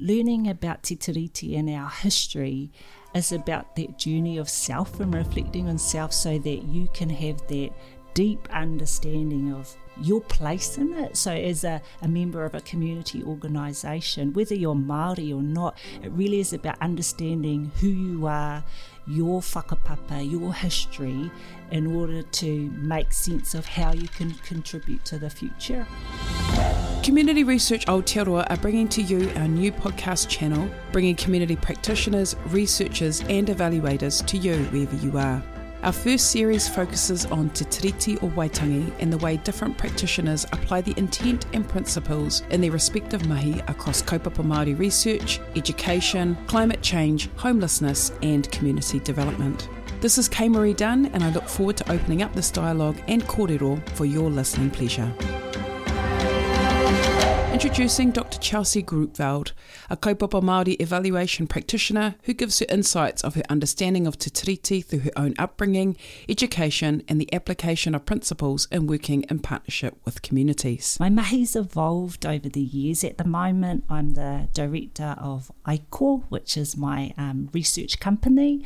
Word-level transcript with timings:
learning 0.00 0.48
about 0.48 0.82
Te 0.82 0.96
Tiriti 0.96 1.58
and 1.58 1.68
our 1.70 1.90
history 1.90 2.70
is 3.14 3.32
about 3.32 3.76
that 3.76 3.98
journey 3.98 4.38
of 4.38 4.48
self 4.48 5.00
and 5.00 5.14
reflecting 5.14 5.68
on 5.68 5.78
self 5.78 6.12
so 6.12 6.38
that 6.38 6.62
you 6.64 6.88
can 6.92 7.10
have 7.10 7.46
that 7.48 7.70
deep 8.14 8.48
understanding 8.52 9.52
of 9.52 9.76
your 10.02 10.20
place 10.20 10.78
in 10.78 10.92
it. 10.94 11.16
So, 11.16 11.32
as 11.32 11.64
a, 11.64 11.80
a 12.02 12.08
member 12.08 12.44
of 12.44 12.54
a 12.54 12.60
community 12.60 13.22
organisation, 13.22 14.32
whether 14.32 14.54
you're 14.54 14.74
Māori 14.74 15.32
or 15.36 15.42
not, 15.42 15.78
it 16.02 16.10
really 16.12 16.40
is 16.40 16.52
about 16.52 16.80
understanding 16.80 17.70
who 17.80 17.88
you 17.88 18.26
are, 18.26 18.64
your 19.08 19.40
whakapapa, 19.40 20.30
your 20.30 20.52
history, 20.54 21.30
in 21.70 21.86
order 21.86 22.22
to 22.22 22.70
make 22.76 23.12
sense 23.12 23.54
of 23.54 23.66
how 23.66 23.92
you 23.92 24.06
can 24.08 24.32
contribute 24.44 25.04
to 25.06 25.18
the 25.18 25.30
future. 25.30 25.86
Community 27.02 27.42
Research 27.42 27.86
Aotearoa 27.86 28.50
are 28.50 28.56
bringing 28.58 28.88
to 28.88 29.02
you 29.02 29.30
our 29.36 29.48
new 29.48 29.72
podcast 29.72 30.28
channel, 30.28 30.68
bringing 30.92 31.16
community 31.16 31.56
practitioners, 31.56 32.36
researchers, 32.48 33.20
and 33.22 33.48
evaluators 33.48 34.24
to 34.26 34.36
you 34.36 34.64
wherever 34.66 34.96
you 34.96 35.16
are. 35.16 35.42
Our 35.84 35.92
first 35.92 36.32
series 36.32 36.68
focuses 36.68 37.24
on 37.26 37.50
Te 37.50 37.64
Tiriti 37.64 38.20
o 38.20 38.28
Waitangi 38.30 38.92
and 38.98 39.12
the 39.12 39.18
way 39.18 39.36
different 39.36 39.78
practitioners 39.78 40.44
apply 40.46 40.80
the 40.80 40.94
intent 40.96 41.46
and 41.52 41.68
principles 41.68 42.42
in 42.50 42.60
their 42.60 42.72
respective 42.72 43.24
mahi 43.28 43.60
across 43.68 44.02
kaupapa 44.02 44.44
Māori 44.44 44.76
research, 44.76 45.38
education, 45.54 46.36
climate 46.48 46.82
change, 46.82 47.30
homelessness, 47.36 48.10
and 48.22 48.50
community 48.50 48.98
development. 48.98 49.68
This 50.00 50.18
is 50.18 50.28
Kaye-Maree 50.28 50.76
Dunn, 50.76 51.06
and 51.06 51.22
I 51.22 51.30
look 51.30 51.48
forward 51.48 51.76
to 51.76 51.92
opening 51.92 52.22
up 52.22 52.34
this 52.34 52.50
dialogue 52.50 53.00
and 53.06 53.22
kōrero 53.24 53.88
for 53.90 54.04
your 54.04 54.30
listening 54.30 54.70
pleasure. 54.70 55.12
Introducing 57.60 58.12
Dr. 58.12 58.38
Chelsea 58.38 58.84
Grootveld, 58.84 59.50
a 59.90 59.96
kaupapa 59.96 60.40
Māori 60.40 60.80
evaluation 60.80 61.48
practitioner 61.48 62.14
who 62.22 62.32
gives 62.32 62.60
her 62.60 62.66
insights 62.68 63.24
of 63.24 63.34
her 63.34 63.42
understanding 63.48 64.06
of 64.06 64.16
Te 64.16 64.30
Tiriti 64.30 64.84
through 64.84 65.00
her 65.00 65.10
own 65.16 65.34
upbringing, 65.40 65.96
education, 66.28 67.02
and 67.08 67.20
the 67.20 67.34
application 67.34 67.96
of 67.96 68.06
principles 68.06 68.68
in 68.70 68.86
working 68.86 69.24
in 69.28 69.40
partnership 69.40 69.96
with 70.04 70.22
communities. 70.22 70.98
My 71.00 71.10
mahi's 71.10 71.56
evolved 71.56 72.24
over 72.24 72.48
the 72.48 72.60
years. 72.60 73.02
At 73.02 73.18
the 73.18 73.24
moment, 73.24 73.82
I'm 73.88 74.14
the 74.14 74.48
director 74.52 75.16
of 75.18 75.50
Aiko, 75.66 76.22
which 76.28 76.56
is 76.56 76.76
my 76.76 77.12
um, 77.18 77.50
research 77.52 77.98
company. 77.98 78.64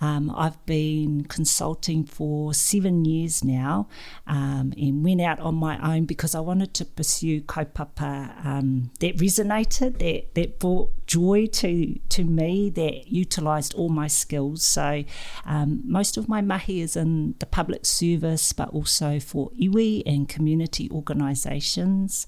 Um, 0.00 0.34
I've 0.36 0.66
been 0.66 1.26
consulting 1.26 2.04
for 2.04 2.54
seven 2.54 3.04
years 3.04 3.44
now 3.44 3.86
um, 4.26 4.74
and 4.76 5.04
went 5.04 5.20
out 5.20 5.38
on 5.38 5.54
my 5.54 5.78
own 5.94 6.06
because 6.06 6.34
I 6.34 6.40
wanted 6.40 6.74
to 6.74 6.84
pursue 6.84 7.40
kaupapa 7.42 8.31
um, 8.44 8.90
that 9.00 9.16
resonated, 9.16 9.98
that, 9.98 10.34
that 10.34 10.58
brought 10.58 10.90
joy 11.06 11.46
to, 11.46 11.98
to 12.08 12.24
me, 12.24 12.70
that 12.70 13.08
utilised 13.08 13.74
all 13.74 13.88
my 13.88 14.06
skills. 14.06 14.62
So 14.62 15.04
um, 15.44 15.82
most 15.84 16.16
of 16.16 16.28
my 16.28 16.40
mahi 16.40 16.80
is 16.80 16.96
in 16.96 17.34
the 17.38 17.46
public 17.46 17.84
service, 17.84 18.52
but 18.52 18.70
also 18.70 19.20
for 19.20 19.50
iwi 19.50 20.02
and 20.06 20.28
community 20.28 20.90
organisations. 20.90 22.26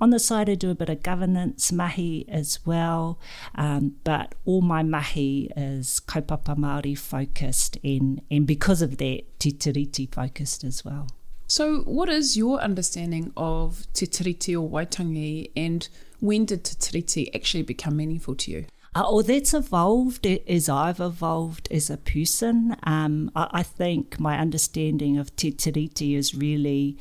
On 0.00 0.10
the 0.10 0.18
side, 0.18 0.50
I 0.50 0.54
do 0.54 0.70
a 0.70 0.74
bit 0.74 0.90
of 0.90 1.02
governance 1.02 1.72
mahi 1.72 2.26
as 2.28 2.58
well, 2.66 3.18
um, 3.54 3.96
but 4.04 4.34
all 4.44 4.60
my 4.60 4.82
mahi 4.82 5.50
is 5.56 6.00
kaupapa 6.06 6.56
Māori 6.56 6.96
focused, 6.96 7.78
and, 7.82 8.20
and 8.30 8.46
because 8.46 8.82
of 8.82 8.98
that, 8.98 9.22
te 9.38 9.52
tiriti 9.52 10.12
focused 10.12 10.64
as 10.64 10.84
well. 10.84 11.08
So, 11.48 11.82
what 11.82 12.08
is 12.08 12.36
your 12.36 12.58
understanding 12.60 13.32
of 13.36 13.86
Te 13.92 14.06
Tiriti 14.06 14.56
o 14.56 14.68
Waitangi, 14.68 15.52
and 15.56 15.88
when 16.18 16.44
did 16.44 16.64
Te 16.64 16.74
Tiriti 16.74 17.32
actually 17.34 17.62
become 17.62 17.96
meaningful 17.96 18.34
to 18.34 18.50
you? 18.50 18.66
Uh, 18.96 19.04
well, 19.12 19.22
that's 19.22 19.54
evolved 19.54 20.26
as 20.26 20.68
I've 20.68 20.98
evolved 20.98 21.68
as 21.70 21.88
a 21.88 21.98
person. 21.98 22.76
Um, 22.82 23.30
I, 23.36 23.48
I, 23.52 23.62
think 23.62 24.18
my 24.18 24.38
understanding 24.38 25.18
of 25.18 25.36
Te 25.36 25.52
Tiriti 25.52 26.16
is 26.16 26.34
really 26.34 26.96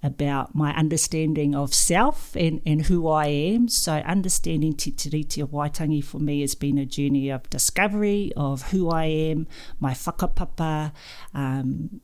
about 0.00 0.54
my 0.54 0.72
understanding 0.76 1.56
of 1.56 1.74
self 1.74 2.36
and, 2.36 2.60
and 2.64 2.82
who 2.82 3.08
I 3.08 3.26
am. 3.26 3.66
So, 3.66 3.94
understanding 3.94 4.74
Te 4.74 4.92
Tiriti 4.92 5.42
o 5.42 5.48
Waitangi 5.48 6.04
for 6.04 6.20
me 6.20 6.42
has 6.42 6.54
been 6.54 6.78
a 6.78 6.86
journey 6.86 7.30
of 7.30 7.50
discovery 7.50 8.30
of 8.36 8.70
who 8.70 8.90
I 8.90 9.06
am, 9.06 9.48
my 9.80 9.92
whakapapa, 9.92 10.92
um, 11.34 12.00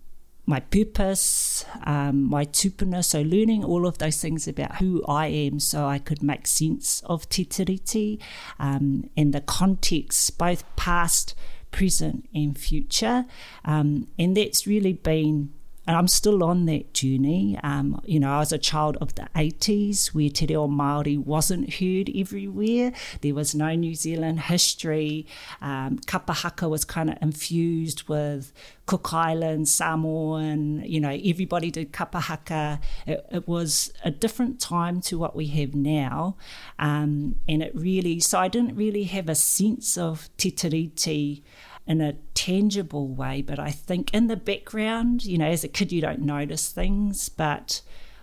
my 0.46 0.60
purpose, 0.60 1.64
um, 1.84 2.22
my 2.28 2.44
tupuna, 2.44 3.04
so 3.04 3.22
learning 3.22 3.64
all 3.64 3.86
of 3.86 3.98
those 3.98 4.20
things 4.20 4.46
about 4.46 4.76
who 4.76 5.02
I 5.08 5.26
am 5.26 5.58
so 5.58 5.86
I 5.86 5.98
could 5.98 6.22
make 6.22 6.46
sense 6.46 7.02
of 7.06 7.28
Te 7.28 7.44
Tiriti 7.44 8.20
um, 8.58 9.08
and 9.16 9.32
the 9.32 9.40
context, 9.40 10.36
both 10.36 10.64
past, 10.76 11.34
present, 11.70 12.28
and 12.34 12.58
future. 12.58 13.24
Um, 13.64 14.08
and 14.18 14.36
that's 14.36 14.66
really 14.66 14.92
been 14.92 15.52
and 15.86 15.96
I'm 15.96 16.08
still 16.08 16.42
on 16.42 16.64
that 16.66 16.94
journey. 16.94 17.58
Um, 17.62 18.00
you 18.04 18.18
know, 18.18 18.32
I 18.32 18.38
was 18.38 18.52
a 18.52 18.58
child 18.58 18.96
of 19.00 19.14
the 19.14 19.28
80s 19.34 20.08
where 20.08 20.30
Te 20.30 20.46
Reo 20.46 20.66
Māori 20.66 21.18
wasn't 21.18 21.74
heard 21.74 22.10
everywhere. 22.14 22.92
There 23.20 23.34
was 23.34 23.54
no 23.54 23.74
New 23.74 23.94
Zealand 23.94 24.40
history. 24.40 25.26
Um, 25.60 25.98
kapahaka 26.06 26.70
was 26.70 26.84
kind 26.84 27.10
of 27.10 27.18
infused 27.20 28.08
with 28.08 28.52
Cook 28.86 29.12
Island, 29.12 29.68
Samoan, 29.68 30.82
you 30.84 31.00
know, 31.00 31.18
everybody 31.24 31.70
did 31.70 31.92
kapahaka. 31.92 32.80
It, 33.06 33.26
it 33.30 33.48
was 33.48 33.92
a 34.04 34.10
different 34.10 34.60
time 34.60 35.00
to 35.02 35.18
what 35.18 35.36
we 35.36 35.46
have 35.48 35.74
now. 35.74 36.36
Um, 36.78 37.36
and 37.46 37.62
it 37.62 37.74
really, 37.74 38.20
so 38.20 38.38
I 38.38 38.48
didn't 38.48 38.76
really 38.76 39.04
have 39.04 39.28
a 39.28 39.34
sense 39.34 39.98
of 39.98 40.30
Te 40.38 40.50
Tiriti 40.50 41.42
in 41.86 42.00
a 42.00 42.14
tangible 42.34 43.08
way. 43.08 43.42
But 43.42 43.58
I 43.58 43.70
think 43.70 44.12
in 44.14 44.26
the 44.26 44.36
background, 44.36 45.24
you 45.24 45.38
know, 45.38 45.46
as 45.46 45.64
a 45.64 45.68
kid, 45.68 45.92
you 45.92 46.00
don't 46.00 46.20
notice 46.20 46.70
things. 46.70 47.28
But 47.28 47.82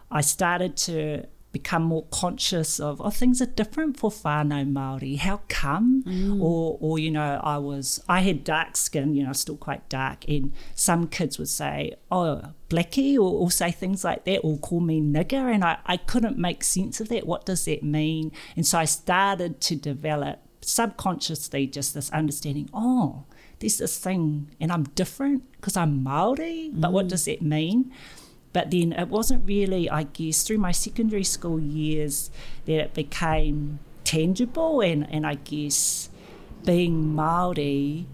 I 0.10 0.22
started 0.22 0.76
to 0.78 1.26
become 1.52 1.84
more 1.84 2.06
conscious 2.12 2.80
of 2.80 3.02
oh 3.02 3.10
things 3.10 3.42
are 3.42 3.46
different 3.46 3.98
for 3.98 4.10
whānau 4.10 4.72
Māori 4.72 5.18
how 5.18 5.42
come 5.50 6.04
mm. 6.04 6.42
or 6.42 6.78
or 6.80 6.98
you 6.98 7.12
know 7.12 7.42
I 7.44 7.58
was 7.58 8.02
I 8.08 8.22
had 8.22 8.44
dark 8.44 8.78
skin 8.78 9.14
you 9.14 9.26
know 9.26 9.34
still 9.34 9.58
quite 9.58 9.88
dark 9.90 10.28
and 10.30 10.54
some 10.76 11.08
kids 11.08 11.38
would 11.38 11.50
say 11.50 11.96
oh 12.10 12.54
blackie 12.70 13.16
or, 13.16 13.42
or 13.42 13.52
say 13.52 13.72
things 13.72 14.04
like 14.04 14.24
that 14.26 14.40
or 14.40 14.58
call 14.60 14.80
me 14.80 15.02
nigger 15.02 15.54
and 15.54 15.64
I, 15.64 15.80
I 15.86 15.98
couldn't 15.98 16.38
make 16.38 16.64
sense 16.64 17.02
of 17.02 17.10
that 17.10 17.28
what 17.28 17.46
does 17.46 17.66
that 17.66 17.84
mean 17.84 18.32
and 18.56 18.66
so 18.66 18.80
I 18.80 18.86
started 18.86 19.60
to 19.62 19.76
develop 19.76 20.40
subconsciously 20.62 21.68
just 21.68 21.94
this 21.94 22.10
understanding 22.12 22.70
oh 22.74 23.26
there's 23.62 23.78
this 23.78 23.98
thing 23.98 24.52
and 24.60 24.72
I'm 24.72 24.84
different 24.84 25.50
because 25.54 25.78
I'm 25.78 26.04
Maori, 26.04 26.72
but 26.74 26.90
mm. 26.90 26.94
what 26.94 27.08
does 27.08 27.26
that 27.26 27.42
mean? 27.42 27.92
But 28.54 28.72
then 28.72 28.92
it 28.92 29.08
wasn't 29.08 29.48
really, 29.48 29.90
I 29.90 30.04
guess, 30.04 30.44
through 30.44 30.58
my 30.58 30.74
secondary 30.74 31.24
school 31.24 31.60
years 31.60 32.30
that 32.66 32.74
it 32.74 32.94
became 32.94 33.80
tangible 34.04 34.82
and, 34.82 35.08
and 35.10 35.26
I 35.26 35.36
guess 35.36 36.10
being 36.66 37.16
Maori 37.16 38.08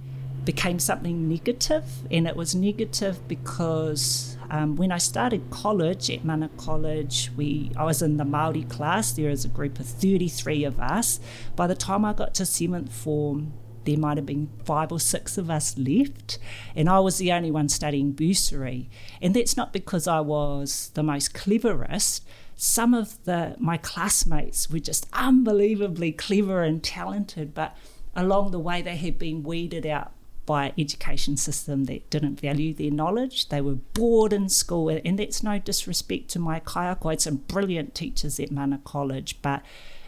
became 0.46 0.80
something 0.80 1.28
negative 1.28 1.84
and 2.12 2.28
it 2.28 2.36
was 2.36 2.53
negative 2.53 3.28
because 3.28 4.38
um, 4.50 4.75
when 4.75 4.91
I 4.91 4.97
started 4.97 5.50
college 5.50 6.09
at 6.09 6.24
Mana 6.24 6.50
College, 6.57 7.31
we 7.36 7.72
I 7.75 7.84
was 7.84 8.02
in 8.02 8.18
the 8.18 8.24
Maori 8.25 8.63
class. 8.63 9.12
There 9.12 9.30
was 9.30 9.44
a 9.44 9.50
group 9.50 9.80
of 9.80 9.86
33 9.86 10.63
of 10.63 10.80
us. 10.80 11.19
By 11.56 11.68
the 11.68 11.75
time 11.75 12.06
I 12.06 12.13
got 12.13 12.34
to 12.36 12.46
seventh 12.46 12.94
form, 12.94 13.53
there 13.88 13.98
might 13.98 14.18
have 14.18 14.25
been 14.25 14.50
five 14.66 14.92
or 14.92 15.00
six 15.00 15.38
of 15.38 15.50
us 15.50 15.78
left, 15.78 16.38
and 16.75 16.90
I 16.90 17.00
was 17.00 17.18
the 17.18 17.31
only 17.31 17.50
one 17.50 17.70
studying 17.70 18.12
bursary. 18.12 18.90
And 19.22 19.34
that's 19.34 19.56
not 19.56 19.74
because 19.74 20.08
I 20.08 20.20
was 20.20 20.92
the 20.94 21.03
most 21.03 21.34
cleverest. 21.34 22.24
Some 22.58 22.94
of 22.94 23.24
the 23.24 23.56
my 23.59 23.78
classmates 23.78 24.70
were 24.70 24.80
just 24.80 25.08
unbelievably 25.14 26.12
clever 26.14 26.64
and 26.64 26.84
talented, 26.84 27.53
but 27.53 27.75
along 28.16 28.51
the 28.51 28.60
way 28.60 28.81
they 28.81 28.98
had 28.98 29.18
been 29.18 29.42
weeded 29.42 29.86
out 29.86 30.12
by 30.45 30.68
an 30.68 30.74
education 30.78 31.38
system 31.38 31.86
that 31.86 32.10
didn't 32.10 32.42
value 32.42 32.74
their 32.74 32.92
knowledge. 32.92 33.50
They 33.50 33.62
were 33.62 33.75
bored 33.75 34.33
in 34.33 34.50
school, 34.50 34.90
and 34.90 35.18
that's 35.19 35.44
no 35.44 35.60
disrespect 35.60 36.30
to 36.30 36.40
my 36.40 36.60
kaiako. 36.60 37.13
I 37.13 37.16
some 37.16 37.38
brilliant 37.38 37.95
teachers 37.95 38.40
at 38.40 38.51
Mana 38.51 38.81
College, 38.83 39.42
but 39.42 39.62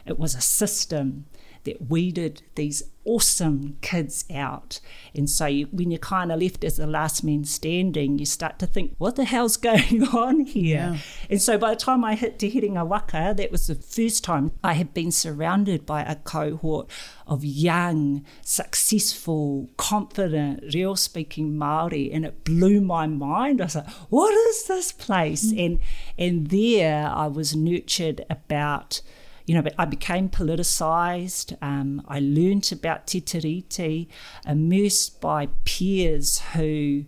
it 0.06 0.20
was 0.20 0.36
a 0.36 0.42
system 0.42 1.26
that 1.64 1.90
weeded 1.90 2.42
these 2.56 2.84
awesome 3.06 3.76
kids 3.82 4.24
out. 4.34 4.80
And 5.16 5.28
so 5.30 5.48
you, 5.48 5.68
when 5.72 5.90
you're 5.90 6.00
kind 6.00 6.32
of 6.32 6.40
left 6.40 6.64
as 6.64 6.78
the 6.78 6.86
last 6.86 7.24
man 7.24 7.44
standing, 7.44 8.20
you 8.20 8.26
start 8.26 8.60
to 8.60 8.68
think, 8.68 8.94
what 9.00 9.16
the 9.16 9.26
hell's 9.26 9.58
going 9.72 10.04
on 10.10 10.42
here? 10.42 10.94
Yeah. 10.94 10.98
And 11.30 11.42
so 11.42 11.58
by 11.58 11.72
the 11.72 11.80
time 11.80 12.04
I 12.04 12.16
hit 12.16 12.38
Te 12.38 12.52
Herenga 12.52 12.86
Waka, 12.86 13.34
that 13.36 13.52
was 13.52 13.68
the 13.68 13.76
first 13.76 14.24
time 14.24 14.52
I 14.64 14.74
had 14.74 14.94
been 14.94 15.12
surrounded 15.12 15.86
by 15.86 16.04
a 16.04 16.16
cohort 16.16 16.90
of 17.26 17.44
young, 17.44 18.26
successful, 18.44 19.70
confident, 19.78 20.74
real 20.74 20.96
speaking 20.96 21.54
Māori, 21.54 22.14
and 22.14 22.26
it 22.26 22.44
blew 22.44 22.80
my 22.80 23.08
mind. 23.08 23.62
I 23.62 23.66
was 23.66 23.76
like, 23.76 23.90
what 24.10 24.34
is 24.50 24.66
this 24.66 24.92
place? 24.92 25.52
Mm. 25.52 25.66
And, 25.66 25.80
and 26.18 26.48
there 26.50 27.08
I 27.08 27.28
was 27.28 27.56
nurtured 27.56 28.24
about– 28.30 29.02
you 29.50 29.56
know, 29.56 29.68
I 29.80 29.86
became 29.86 30.30
politicised. 30.30 31.58
Um, 31.60 32.04
I 32.08 32.20
learned 32.20 32.72
about 32.72 33.08
Te 33.08 33.20
Tiriti, 33.20 34.08
immersed 34.46 35.20
by 35.20 35.48
peers 35.66 36.38
who 36.54 37.06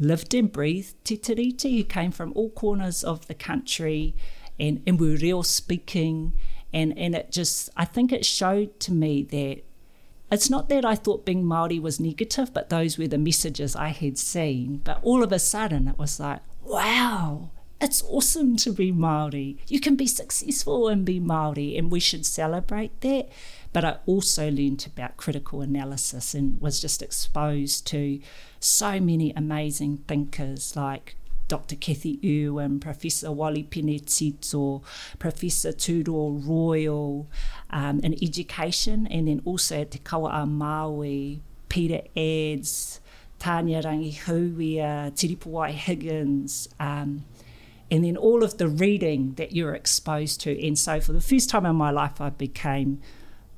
lived 0.00 0.34
and 0.34 0.50
breathed 0.50 0.96
Te 1.04 1.16
Tiriti, 1.16 1.78
who 1.78 1.84
came 1.84 2.10
from 2.10 2.32
all 2.34 2.50
corners 2.50 3.04
of 3.04 3.28
the 3.28 3.34
country 3.34 4.16
and, 4.58 4.82
and 4.84 4.98
were 4.98 5.14
real 5.14 5.44
speaking. 5.44 6.32
And, 6.72 6.98
and 6.98 7.14
it 7.14 7.30
just, 7.30 7.70
I 7.76 7.84
think 7.84 8.10
it 8.10 8.26
showed 8.26 8.80
to 8.80 8.92
me 8.92 9.22
that 9.22 9.62
it's 10.32 10.50
not 10.50 10.68
that 10.70 10.84
I 10.84 10.96
thought 10.96 11.24
being 11.24 11.44
Māori 11.44 11.80
was 11.80 12.00
negative, 12.00 12.52
but 12.52 12.68
those 12.68 12.98
were 12.98 13.06
the 13.06 13.16
messages 13.16 13.76
I 13.76 13.90
had 13.90 14.18
seen. 14.18 14.78
But 14.78 14.98
all 15.04 15.22
of 15.22 15.30
a 15.30 15.38
sudden, 15.38 15.86
it 15.86 15.98
was 16.00 16.18
like, 16.18 16.40
wow, 16.64 17.50
it's 17.80 18.02
awesome 18.04 18.56
to 18.56 18.72
be 18.72 18.90
Māori. 18.92 19.58
You 19.68 19.80
can 19.80 19.96
be 19.96 20.06
successful 20.06 20.88
and 20.88 21.04
be 21.04 21.20
Māori, 21.20 21.78
and 21.78 21.90
we 21.90 22.00
should 22.00 22.24
celebrate 22.24 23.00
that. 23.02 23.28
But 23.72 23.84
I 23.84 23.98
also 24.06 24.50
learned 24.50 24.86
about 24.86 25.18
critical 25.18 25.60
analysis 25.60 26.34
and 26.34 26.60
was 26.60 26.80
just 26.80 27.02
exposed 27.02 27.86
to 27.88 28.20
so 28.58 28.98
many 29.00 29.32
amazing 29.36 29.98
thinkers 30.08 30.74
like 30.74 31.16
Dr. 31.48 31.76
Kathy 31.76 32.18
Irwin, 32.24 32.80
Professor 32.80 33.30
Wally 33.30 33.64
Penetito, 33.64 34.82
Professor 35.18 35.72
Tudor 35.72 36.12
Royal 36.12 37.28
um, 37.70 38.00
in 38.00 38.14
education, 38.22 39.06
and 39.08 39.28
then 39.28 39.42
also 39.44 39.82
at 39.82 39.90
Te 39.92 39.98
Kawa 39.98 40.30
a 40.30 40.46
Māui, 40.46 41.40
Peter 41.68 42.00
Adds, 42.16 43.00
Tanya 43.38 43.82
Rangihuia, 43.82 45.14
Te 45.14 45.36
Ripowai 45.36 45.70
Higgins, 45.70 46.68
um, 46.80 47.24
and 47.90 48.04
then 48.04 48.16
all 48.16 48.42
of 48.42 48.58
the 48.58 48.68
reading 48.68 49.34
that 49.34 49.52
you're 49.52 49.74
exposed 49.74 50.40
to. 50.42 50.66
And 50.66 50.78
so 50.78 51.00
for 51.00 51.12
the 51.12 51.20
first 51.20 51.48
time 51.48 51.66
in 51.66 51.76
my 51.76 51.90
life, 51.90 52.20
I 52.20 52.30
became 52.30 53.00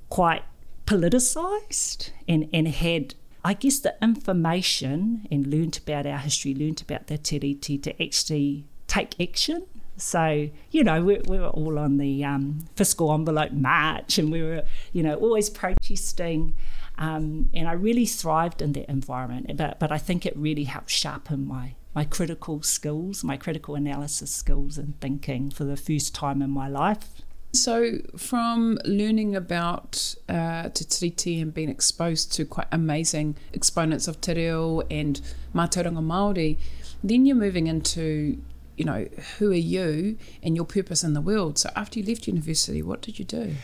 quite 0.08 0.42
politicised 0.86 2.10
and, 2.26 2.48
and 2.52 2.68
had 2.68 3.14
I 3.44 3.54
guess 3.54 3.78
the 3.78 3.94
information 4.02 5.26
and 5.30 5.46
learnt 5.46 5.78
about 5.78 6.06
our 6.06 6.18
history, 6.18 6.54
learnt 6.54 6.82
about 6.82 7.06
the 7.06 7.16
tiriti 7.16 7.82
to 7.82 8.02
actually 8.02 8.66
take 8.88 9.18
action. 9.20 9.66
So, 9.96 10.50
you 10.70 10.84
know, 10.84 11.02
we, 11.02 11.20
we 11.26 11.38
were 11.38 11.48
all 11.48 11.78
on 11.78 11.98
the 11.98 12.24
um, 12.24 12.66
fiscal 12.76 13.12
envelope 13.12 13.52
march 13.52 14.18
and 14.18 14.30
we 14.30 14.42
were, 14.42 14.64
you 14.92 15.02
know, 15.02 15.14
always 15.14 15.50
protesting. 15.50 16.56
Um, 16.98 17.48
and 17.54 17.68
I 17.68 17.72
really 17.72 18.06
thrived 18.06 18.60
in 18.60 18.72
that 18.72 18.90
environment. 18.90 19.56
But, 19.56 19.78
but 19.78 19.92
I 19.92 19.98
think 19.98 20.26
it 20.26 20.36
really 20.36 20.64
helped 20.64 20.90
sharpen 20.90 21.46
my, 21.46 21.74
my 21.98 22.04
critical 22.04 22.62
skills, 22.62 23.24
my 23.24 23.36
critical 23.36 23.74
analysis 23.74 24.30
skills 24.30 24.78
and 24.78 24.90
thinking 25.00 25.50
for 25.50 25.64
the 25.64 25.76
first 25.76 26.14
time 26.14 26.40
in 26.40 26.48
my 26.48 26.68
life. 26.68 27.08
So, 27.52 27.98
from 28.16 28.78
learning 28.84 29.34
about 29.34 30.14
uh, 30.28 30.68
Te 30.68 30.84
Tiriti 30.84 31.42
and 31.42 31.52
being 31.52 31.68
exposed 31.68 32.32
to 32.34 32.44
quite 32.44 32.68
amazing 32.70 33.34
exponents 33.52 34.06
of 34.06 34.20
Te 34.20 34.32
Reo 34.34 34.82
and 34.82 35.20
Mātauranga 35.52 36.04
Māori, 36.12 36.56
then 37.02 37.26
you're 37.26 37.42
moving 37.46 37.66
into, 37.66 38.40
you 38.76 38.84
know, 38.84 39.08
who 39.38 39.50
are 39.50 39.64
you 39.76 40.18
and 40.40 40.54
your 40.54 40.66
purpose 40.66 41.02
in 41.02 41.14
the 41.14 41.20
world. 41.20 41.58
So, 41.58 41.68
after 41.74 41.98
you 41.98 42.06
left 42.06 42.28
university, 42.28 42.80
what 42.80 43.02
did 43.02 43.18
you 43.18 43.24
do? 43.24 43.56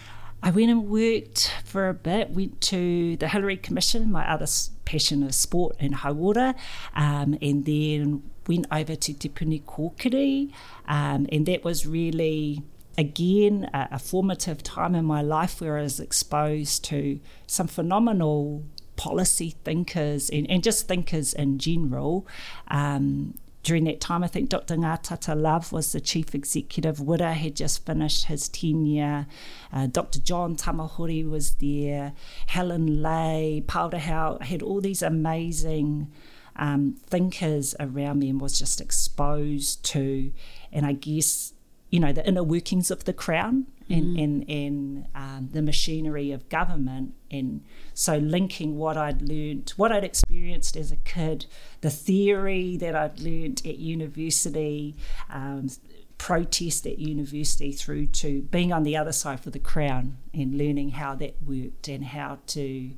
I 0.45 0.51
went 0.51 0.71
and 0.71 0.91
worked 0.91 1.51
for 1.65 1.89
a 1.89 1.95
bit, 1.95 2.29
went 2.29 2.61
to 2.61 3.17
the 3.17 3.29
Hillary 3.29 3.57
Commission, 3.57 4.13
my 4.13 4.31
other 4.31 4.47
passion 4.85 5.23
is 5.23 5.37
sport 5.37 5.75
and 5.81 5.95
high 5.95 6.11
water, 6.11 6.55
um, 6.95 7.39
and 7.41 7.65
then 7.65 8.23
went 8.47 8.67
over 8.71 8.95
to 8.95 9.15
Te 9.15 9.31
Puni 9.31 9.61
Kōkiri, 9.61 10.53
um, 10.87 11.27
and 11.33 11.47
that 11.47 11.65
was 11.65 11.87
really 11.87 12.63
again 12.99 13.71
a, 13.73 13.89
a, 13.93 13.99
formative 13.99 14.63
time 14.63 14.95
in 14.95 15.07
my 15.07 15.23
life 15.23 15.63
where 15.63 15.79
I 15.79 15.83
was 15.83 15.99
exposed 15.99 16.85
to 16.85 17.21
some 17.47 17.67
phenomenal 17.67 18.65
policy 18.97 19.57
thinkers 19.65 20.29
and, 20.29 20.49
and 20.51 20.63
just 20.63 20.87
thinkers 20.87 21.33
in 21.33 21.59
general. 21.59 22.27
Um, 22.69 23.39
during 23.65 23.85
that 23.85 24.01
time, 24.01 24.23
I 24.23 24.29
think 24.29 24.51
Dr. 24.51 24.77
Ngatata 24.77 25.35
Love 25.41 25.73
was 25.73 25.91
the 25.93 26.01
chief 26.01 26.35
executive. 26.35 26.99
Wira 26.99 27.33
had 27.33 27.57
just 27.57 27.85
finished 27.85 28.27
his 28.27 28.49
tenure. 28.49 29.27
Uh, 29.73 29.87
Dr. 29.87 30.21
John 30.21 30.55
Tamahori 30.55 31.29
was 31.29 31.55
there. 31.55 32.13
Helen 32.47 33.03
Lay, 33.03 33.65
Powderhouse 33.67 34.43
had 34.43 34.63
all 34.63 34.81
these 34.81 35.03
amazing 35.03 36.13
um, 36.57 36.97
thinkers 37.07 37.75
around 37.81 38.21
me 38.21 38.29
and 38.29 38.41
was 38.41 38.59
just 38.59 38.81
exposed 38.81 39.85
to, 39.87 40.31
and 40.71 40.87
I 40.87 40.93
guess 40.93 41.55
you 41.95 42.01
know, 42.01 42.13
the 42.13 42.27
inner 42.27 42.43
workings 42.43 42.91
of 42.91 43.05
the 43.05 43.13
crown 43.13 43.67
and, 43.89 44.17
mm. 44.17 44.25
and, 44.25 44.51
and 44.51 45.07
um, 45.15 45.49
the 45.53 45.63
machinery 45.63 46.33
of 46.33 46.49
government. 46.49 47.15
And 47.31 47.63
so 47.93 48.17
linking 48.17 48.79
what 48.79 48.97
I'd 48.97 49.23
learned, 49.23 49.73
what 49.77 49.93
I'd 49.93 50.05
experienced 50.05 50.77
as 50.77 50.91
a 50.91 50.97
kid, 50.97 51.47
the 51.81 51.91
theory 51.91 52.77
that 52.79 52.95
I'd 52.95 53.21
learned 53.21 53.63
at 53.65 53.79
university, 53.79 54.97
um, 55.31 55.69
protest 56.17 56.87
at 56.87 56.99
university 56.99 57.73
through 57.73 58.07
to 58.07 58.43
being 58.43 58.73
on 58.73 58.85
the 58.85 58.97
other 58.97 59.13
side 59.13 59.41
for 59.41 59.51
the 59.51 59.59
crown 59.59 60.17
and 60.33 60.57
learning 60.57 60.91
how 60.91 61.15
that 61.17 61.35
worked 61.45 61.89
and 61.89 62.05
how 62.05 62.39
to 62.47 62.91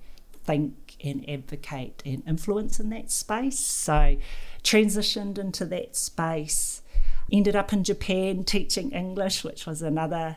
think 0.45 0.97
and 1.03 1.29
advocate 1.29 2.03
and 2.07 2.23
influence 2.27 2.79
in 2.79 2.91
that 2.91 3.11
space. 3.11 3.59
So 3.59 4.17
transitioned 4.63 5.39
into 5.39 5.65
that 5.67 5.97
space 5.97 6.83
ended 7.31 7.57
up 7.57 7.73
in 7.73 7.83
Japan 7.83 8.45
teaching 8.45 8.93
English, 8.93 9.43
which 9.43 9.67
was 9.67 9.83
another, 9.83 10.37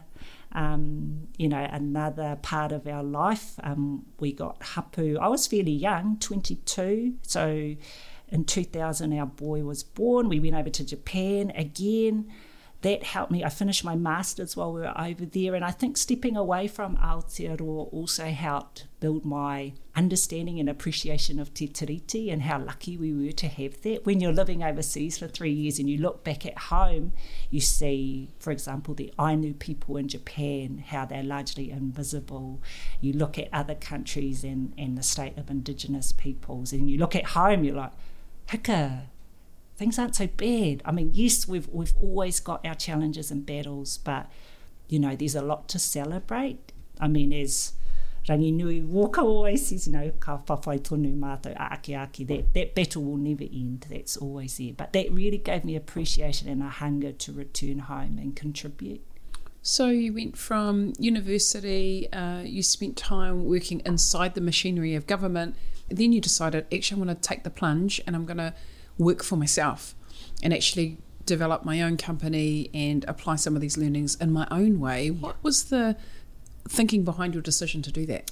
um, 0.51 1.27
you 1.37 1.47
know, 1.47 1.67
another 1.71 2.37
part 2.41 2.71
of 2.71 2.87
our 2.87 3.03
life. 3.03 3.53
Um, 3.63 4.05
we 4.19 4.33
got 4.33 4.61
hapu. 4.61 5.17
I 5.19 5.27
was 5.27 5.47
fairly 5.47 5.71
young, 5.71 6.17
22. 6.19 7.15
So 7.21 7.75
in 8.29 8.45
2000, 8.45 9.17
our 9.17 9.25
boy 9.25 9.63
was 9.63 9.83
born. 9.83 10.29
We 10.29 10.39
went 10.39 10.55
over 10.55 10.69
to 10.69 10.85
Japan 10.85 11.51
again 11.55 12.31
that 12.81 13.03
helped 13.03 13.31
me. 13.31 13.43
I 13.43 13.49
finished 13.49 13.83
my 13.83 13.95
master's 13.95 14.55
while 14.55 14.71
we 14.71 14.81
were 14.81 14.99
over 14.99 15.25
there, 15.25 15.53
and 15.53 15.65
I 15.65 15.71
think 15.71 15.97
stepping 15.97 16.37
away 16.37 16.67
from 16.67 16.95
Aotearoa 16.95 17.91
also 17.91 18.25
helped 18.25 18.85
build 19.01 19.25
my 19.25 19.73
understanding 19.95 20.59
and 20.61 20.69
appreciation 20.69 21.39
of 21.39 21.53
Te 21.53 21.67
Tiriti 21.67 22.31
and 22.31 22.43
how 22.43 22.59
lucky 22.59 22.95
we 22.95 23.13
were 23.13 23.33
to 23.33 23.47
have 23.47 23.81
that. 23.81 24.05
When 24.05 24.21
you're 24.21 24.31
living 24.31 24.63
overseas 24.63 25.17
for 25.17 25.27
three 25.27 25.51
years 25.51 25.77
and 25.77 25.89
you 25.89 25.97
look 25.97 26.23
back 26.23 26.45
at 26.45 26.57
home, 26.57 27.11
you 27.49 27.59
see, 27.59 28.29
for 28.39 28.51
example, 28.51 28.93
the 28.93 29.13
Ainu 29.19 29.53
people 29.55 29.97
in 29.97 30.07
Japan, 30.07 30.83
how 30.87 31.05
they're 31.05 31.21
largely 31.21 31.71
invisible. 31.71 32.61
You 33.01 33.11
look 33.11 33.37
at 33.37 33.49
other 33.51 33.75
countries 33.75 34.45
and, 34.45 34.73
and 34.77 34.97
the 34.97 35.03
state 35.03 35.37
of 35.37 35.49
Indigenous 35.49 36.13
peoples, 36.13 36.71
and 36.71 36.89
you 36.89 36.97
look 36.97 37.15
at 37.15 37.25
home, 37.25 37.65
you're 37.65 37.75
like, 37.75 37.93
hika, 38.47 39.01
things 39.79 39.97
aren't 39.97 40.15
so 40.15 40.27
bad. 40.27 40.81
I 40.83 40.91
mean, 40.91 41.11
yes, 41.13 41.47
we've 41.47 41.67
we've 41.69 41.93
always 42.01 42.39
got 42.41 42.65
our 42.65 42.75
challenges 42.75 43.31
and 43.31 43.45
battles, 43.45 43.97
but 43.97 44.29
you 44.89 44.99
know, 44.99 45.15
there's 45.15 45.35
a 45.35 45.41
lot 45.41 45.69
to 45.69 45.79
celebrate. 45.79 46.73
I 46.99 47.07
mean, 47.07 47.31
as 47.31 47.73
Ranginui 48.27 48.85
Walker 48.85 49.21
always 49.21 49.67
says, 49.67 49.87
you 49.87 49.93
know, 49.93 50.11
ka 50.19 50.39
whawhai 50.45 50.81
tonu 50.81 51.17
mātou 51.17 51.55
ake 51.73 51.95
ake, 51.95 52.27
that, 52.27 52.53
that 52.53 52.75
battle 52.75 53.03
will 53.03 53.17
never 53.17 53.43
end, 53.43 53.85
that's 53.89 54.17
always 54.17 54.57
there. 54.57 54.73
But 54.75 54.91
that 54.93 55.11
really 55.13 55.37
gave 55.37 55.63
me 55.63 55.77
appreciation 55.77 56.49
and 56.49 56.61
a 56.61 56.69
hunger 56.69 57.13
to 57.13 57.31
return 57.31 57.79
home 57.79 58.17
and 58.17 58.35
contribute. 58.35 59.01
So 59.61 59.87
you 59.87 60.13
went 60.13 60.37
from 60.37 60.93
university, 60.99 62.11
uh, 62.11 62.41
you 62.41 62.63
spent 62.63 62.97
time 62.97 63.45
working 63.45 63.81
inside 63.85 64.35
the 64.35 64.41
machinery 64.41 64.95
of 64.95 65.07
government, 65.07 65.55
then 65.89 66.11
you 66.11 66.19
decided, 66.19 66.65
actually, 66.73 66.99
I'm 66.99 67.05
going 67.05 67.15
to 67.15 67.21
take 67.21 67.43
the 67.43 67.49
plunge 67.49 68.01
and 68.05 68.15
I'm 68.15 68.25
going 68.25 68.37
to 68.37 68.53
work 68.99 69.23
for 69.23 69.35
myself 69.35 69.95
and 70.43 70.53
actually 70.53 70.97
develop 71.25 71.63
my 71.63 71.81
own 71.81 71.97
company 71.97 72.69
and 72.73 73.05
apply 73.07 73.37
some 73.37 73.55
of 73.55 73.61
these 73.61 73.77
learnings 73.77 74.15
in 74.15 74.31
my 74.31 74.47
own 74.51 74.79
way. 74.79 75.09
What 75.09 75.41
was 75.43 75.65
the 75.65 75.95
thinking 76.67 77.03
behind 77.03 77.33
your 77.33 77.43
decision 77.43 77.81
to 77.83 77.91
do 77.91 78.05
that? 78.07 78.31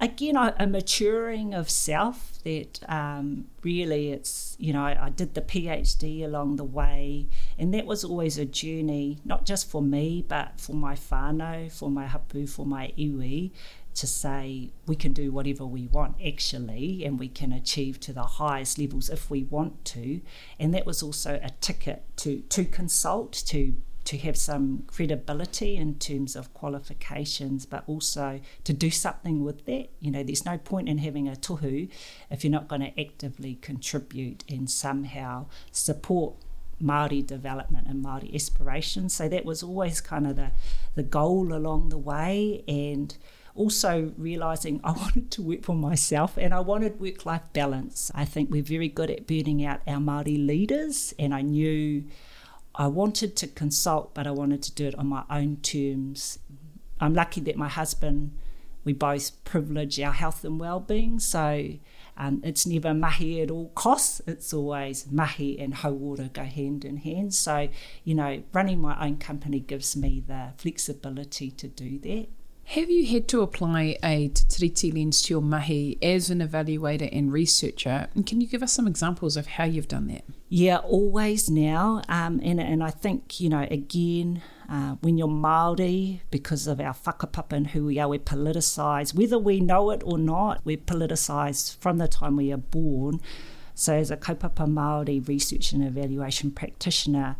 Again, 0.00 0.36
a 0.36 0.66
maturing 0.68 1.54
of 1.54 1.68
self 1.68 2.38
that 2.44 2.78
um, 2.88 3.46
really 3.64 4.12
it's, 4.12 4.56
you 4.60 4.72
know, 4.72 4.82
I, 4.82 5.06
I, 5.06 5.10
did 5.10 5.34
the 5.34 5.40
PhD 5.40 6.24
along 6.24 6.54
the 6.54 6.62
way, 6.62 7.26
and 7.58 7.74
that 7.74 7.84
was 7.84 8.04
always 8.04 8.38
a 8.38 8.44
journey, 8.44 9.18
not 9.24 9.44
just 9.44 9.68
for 9.68 9.82
me, 9.82 10.24
but 10.26 10.60
for 10.60 10.74
my 10.74 10.94
whānau, 10.94 11.72
for 11.72 11.90
my 11.90 12.06
hapu, 12.06 12.46
for 12.46 12.64
my 12.64 12.92
iwi, 12.96 13.50
to 13.98 14.06
say 14.06 14.70
we 14.86 14.96
can 14.96 15.12
do 15.12 15.30
whatever 15.32 15.66
we 15.66 15.86
want 15.88 16.16
actually 16.24 17.04
and 17.04 17.18
we 17.18 17.28
can 17.28 17.52
achieve 17.52 17.98
to 18.00 18.12
the 18.12 18.22
highest 18.22 18.78
levels 18.78 19.10
if 19.10 19.30
we 19.30 19.42
want 19.44 19.84
to 19.84 20.20
and 20.58 20.72
that 20.72 20.86
was 20.86 21.02
also 21.02 21.40
a 21.42 21.50
ticket 21.60 22.04
to 22.16 22.40
to 22.48 22.64
consult 22.64 23.32
to 23.32 23.74
to 24.08 24.16
have 24.16 24.38
some 24.38 24.84
credibility 24.86 25.76
in 25.76 25.94
terms 25.98 26.34
of 26.34 26.54
qualifications, 26.54 27.66
but 27.66 27.84
also 27.86 28.40
to 28.64 28.72
do 28.72 28.90
something 28.90 29.44
with 29.44 29.66
that. 29.66 29.90
You 30.00 30.10
know, 30.10 30.22
there's 30.22 30.46
no 30.46 30.56
point 30.56 30.88
in 30.88 30.96
having 30.96 31.28
a 31.28 31.32
tohu 31.32 31.90
if 32.30 32.42
you're 32.42 32.50
not 32.50 32.68
going 32.68 32.80
to 32.80 32.98
actively 32.98 33.58
contribute 33.60 34.44
and 34.48 34.70
somehow 34.70 35.44
support 35.72 36.36
Māori 36.82 37.26
development 37.26 37.86
and 37.86 38.02
Māori 38.02 38.34
aspirations. 38.34 39.12
So 39.12 39.28
that 39.28 39.44
was 39.44 39.62
always 39.62 40.00
kind 40.00 40.26
of 40.26 40.36
the, 40.36 40.52
the 40.94 41.02
goal 41.02 41.52
along 41.52 41.90
the 41.90 41.98
way. 41.98 42.64
And 42.66 43.14
also 43.58 44.12
realizing 44.16 44.80
I 44.84 44.92
wanted 45.02 45.30
to 45.32 45.42
work 45.42 45.64
for 45.64 45.74
myself 45.74 46.38
and 46.38 46.54
I 46.54 46.60
wanted 46.60 47.00
work 47.00 47.26
life 47.26 47.42
balance. 47.52 48.10
I 48.14 48.24
think 48.24 48.50
we're 48.50 48.62
very 48.62 48.88
good 48.88 49.10
at 49.10 49.26
burning 49.26 49.64
out 49.64 49.80
our 49.86 49.98
Māori 49.98 50.46
leaders, 50.46 51.12
and 51.18 51.34
I 51.34 51.42
knew 51.42 52.04
I 52.74 52.86
wanted 52.86 53.36
to 53.36 53.48
consult, 53.48 54.14
but 54.14 54.26
I 54.26 54.30
wanted 54.30 54.62
to 54.62 54.72
do 54.72 54.86
it 54.86 54.94
on 54.94 55.08
my 55.08 55.24
own 55.28 55.56
terms. 55.56 56.38
I'm 57.00 57.12
lucky 57.14 57.40
that 57.42 57.56
my 57.56 57.68
husband, 57.68 58.38
we 58.84 58.92
both 58.92 59.44
privilege 59.44 60.00
our 60.00 60.12
health 60.12 60.44
and 60.44 60.58
well-being, 60.60 61.18
so 61.18 61.72
um, 62.16 62.40
it's 62.44 62.66
never 62.66 62.94
mahi 62.94 63.40
at 63.42 63.50
all 63.50 63.70
costs. 63.74 64.20
It's 64.26 64.52
always 64.52 65.10
mahi 65.10 65.58
and 65.58 65.74
hauora 65.74 66.32
go 66.32 66.42
hand 66.42 66.84
in 66.84 66.98
hand. 66.98 67.34
So, 67.34 67.68
you 68.04 68.14
know, 68.14 68.42
running 68.52 68.80
my 68.80 69.04
own 69.04 69.18
company 69.18 69.60
gives 69.60 69.96
me 69.96 70.22
the 70.26 70.52
flexibility 70.56 71.50
to 71.52 71.68
do 71.68 71.98
that. 72.00 72.28
Have 72.72 72.90
you 72.90 73.06
had 73.06 73.28
to 73.28 73.40
apply 73.40 73.96
a 74.04 74.28
Tiriti 74.28 74.92
lens 74.92 75.22
to 75.22 75.32
your 75.32 75.40
mahi 75.40 75.96
as 76.02 76.28
an 76.28 76.40
evaluator 76.40 77.08
and 77.10 77.32
researcher? 77.32 78.08
And 78.14 78.26
can 78.26 78.42
you 78.42 78.46
give 78.46 78.62
us 78.62 78.74
some 78.74 78.86
examples 78.86 79.38
of 79.38 79.46
how 79.46 79.64
you've 79.64 79.88
done 79.88 80.06
that? 80.08 80.26
Yeah, 80.50 80.76
always 80.76 81.48
now. 81.48 82.02
Um, 82.10 82.42
and, 82.44 82.60
and 82.60 82.84
I 82.84 82.90
think, 82.90 83.40
you 83.40 83.48
know, 83.48 83.66
again, 83.70 84.42
uh, 84.68 84.96
when 85.00 85.16
you're 85.16 85.28
Māori, 85.28 86.20
because 86.30 86.66
of 86.66 86.78
our 86.78 86.92
whakapapa 86.92 87.54
and 87.54 87.68
who 87.68 87.86
we 87.86 87.98
are, 87.98 88.06
we're 88.06 88.18
politicised. 88.18 89.14
Whether 89.14 89.38
we 89.38 89.60
know 89.60 89.90
it 89.90 90.02
or 90.04 90.18
not, 90.18 90.60
we're 90.66 90.76
politicised 90.76 91.78
from 91.78 91.96
the 91.96 92.06
time 92.06 92.36
we 92.36 92.52
are 92.52 92.58
born. 92.58 93.22
So 93.74 93.94
as 93.94 94.10
a 94.10 94.16
kaupapa 94.18 94.66
Māori 94.66 95.26
research 95.26 95.72
and 95.72 95.82
evaluation 95.82 96.50
practitioner, 96.50 97.36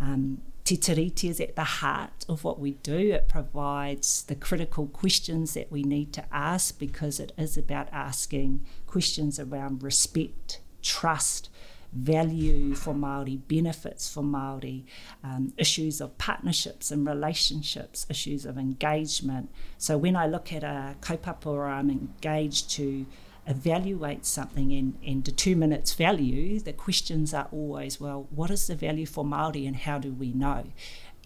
um, 0.00 0.42
Tiriti 0.76 1.28
is 1.28 1.40
at 1.40 1.56
the 1.56 1.64
heart 1.64 2.24
of 2.28 2.44
what 2.44 2.58
we 2.58 2.72
do. 2.72 3.12
It 3.12 3.28
provides 3.28 4.22
the 4.22 4.34
critical 4.34 4.86
questions 4.86 5.54
that 5.54 5.70
we 5.70 5.82
need 5.82 6.12
to 6.14 6.24
ask 6.32 6.78
because 6.78 7.20
it 7.20 7.32
is 7.36 7.56
about 7.56 7.88
asking 7.92 8.64
questions 8.86 9.38
around 9.38 9.82
respect, 9.82 10.60
trust, 10.82 11.48
value 11.92 12.74
for 12.74 12.94
Māori, 12.94 13.40
benefits 13.48 14.08
for 14.12 14.22
Māori, 14.22 14.84
um, 15.24 15.52
issues 15.56 16.00
of 16.00 16.16
partnerships 16.18 16.90
and 16.90 17.06
relationships, 17.06 18.06
issues 18.08 18.46
of 18.46 18.56
engagement. 18.56 19.50
So 19.76 19.98
when 19.98 20.16
I 20.16 20.26
look 20.26 20.52
at 20.52 20.62
a 20.62 20.96
kaupapa 21.00 21.46
or 21.46 21.66
I'm 21.66 21.90
engaged 21.90 22.70
to 22.72 23.06
evaluate 23.46 24.24
something 24.26 24.72
and, 24.72 24.98
and 25.04 25.24
determine 25.24 25.72
its 25.72 25.94
value, 25.94 26.60
the 26.60 26.72
questions 26.72 27.34
are 27.34 27.48
always, 27.52 28.00
well, 28.00 28.28
what 28.30 28.50
is 28.50 28.66
the 28.66 28.74
value 28.74 29.06
for 29.06 29.24
Māori 29.24 29.66
and 29.66 29.76
how 29.76 29.98
do 29.98 30.12
we 30.12 30.32
know? 30.32 30.64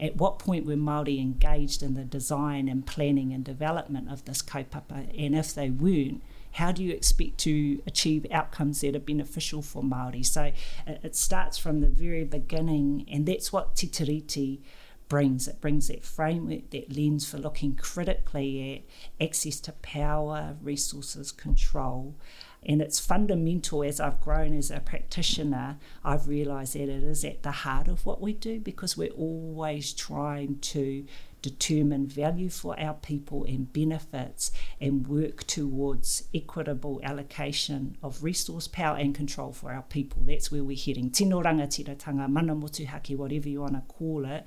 At 0.01 0.17
what 0.17 0.39
point 0.39 0.67
were 0.67 0.75
Māori 0.75 1.21
engaged 1.21 1.83
in 1.83 1.95
the 1.95 2.05
design 2.05 2.69
and 2.69 2.85
planning 2.85 3.33
and 3.33 3.45
development 3.45 4.11
of 4.11 4.25
this 4.25 4.43
kaupapa? 4.43 5.09
And 5.17 5.35
if 5.37 5.55
they 5.55 5.71
weren't, 5.71 6.23
how 6.53 6.71
do 6.73 6.83
you 6.83 6.93
expect 6.93 7.39
to 7.39 7.83
achieve 7.87 8.27
outcomes 8.31 8.81
that 8.81 8.95
are 8.95 9.01
beneficial 9.01 9.61
for 9.61 9.83
Māori? 9.83 10.25
So 10.25 10.53
it, 10.87 11.17
starts 11.17 11.59
from 11.59 11.81
the 11.81 11.89
very 11.89 12.25
beginning, 12.25 13.07
and 13.11 13.27
that's 13.27 13.53
what 13.53 13.75
Te 13.75 13.89
Tiriti 13.89 14.61
brings. 15.15 15.47
It 15.47 15.61
brings 15.61 15.87
that 15.87 16.05
framework, 16.05 16.71
that 16.71 16.97
lens 16.97 17.25
for 17.25 17.39
looking 17.39 17.77
critically 17.77 18.85
at 19.21 19.25
access 19.25 19.61
to 19.61 19.71
power, 19.71 20.57
resources, 20.61 21.31
control. 21.31 22.17
And 22.65 22.83
it's 22.83 22.99
fundamental 22.99 23.85
as 23.85 24.01
I've 24.01 24.21
grown 24.21 24.59
as 24.59 24.73
a 24.73 24.81
practitioner, 24.81 25.77
I've 26.05 26.27
realised 26.27 26.75
that 26.75 26.89
it 26.89 27.05
is 27.05 27.25
at 27.25 27.45
the 27.45 27.53
heart 27.53 27.87
of 27.87 28.05
what 28.05 28.21
we 28.21 28.33
do 28.33 28.59
because 28.59 28.97
we're 28.97 29.13
always 29.13 29.93
trying 29.93 30.59
to 30.59 31.05
determine 31.43 32.09
value 32.09 32.49
for 32.49 32.77
our 32.81 32.95
people 32.95 33.45
and 33.45 33.73
benefits 33.73 34.51
and 34.81 35.07
work 35.07 35.45
towards 35.45 36.25
equitable 36.35 37.01
allocation 37.05 37.97
of 38.03 38.25
resource, 38.25 38.67
power 38.67 38.97
and 38.97 39.15
control 39.15 39.53
for 39.53 39.71
our 39.71 39.83
people. 39.83 40.23
That's 40.25 40.51
where 40.51 40.65
we're 40.65 40.77
heading. 40.77 41.11
Tino 41.11 41.41
rangatiratanga, 41.41 42.29
mana 42.29 42.57
motuhake, 42.57 43.17
whatever 43.17 43.49
you 43.49 43.61
want 43.61 43.75
to 43.75 43.95
call 43.95 44.25
it 44.25 44.45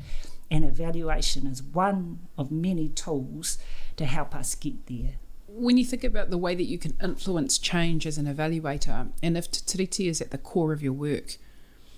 and 0.49 0.63
evaluation 0.63 1.47
is 1.47 1.61
one 1.61 2.19
of 2.37 2.51
many 2.51 2.89
tools 2.89 3.57
to 3.97 4.05
help 4.05 4.35
us 4.35 4.55
get 4.55 4.87
there. 4.87 5.15
When 5.47 5.77
you 5.77 5.85
think 5.85 6.03
about 6.03 6.29
the 6.29 6.37
way 6.37 6.55
that 6.55 6.63
you 6.63 6.77
can 6.77 6.93
influence 7.01 7.57
change 7.57 8.05
as 8.05 8.17
an 8.17 8.25
evaluator, 8.25 9.11
and 9.23 9.37
if 9.37 9.49
Tiriti 9.51 10.07
is 10.07 10.21
at 10.21 10.31
the 10.31 10.37
core 10.37 10.71
of 10.71 10.83
your 10.83 10.93
work, 10.93 11.37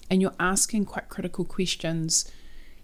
and 0.09 0.21
you're 0.21 0.33
asking 0.39 0.85
quite 0.85 1.09
critical 1.09 1.45
questions, 1.45 2.31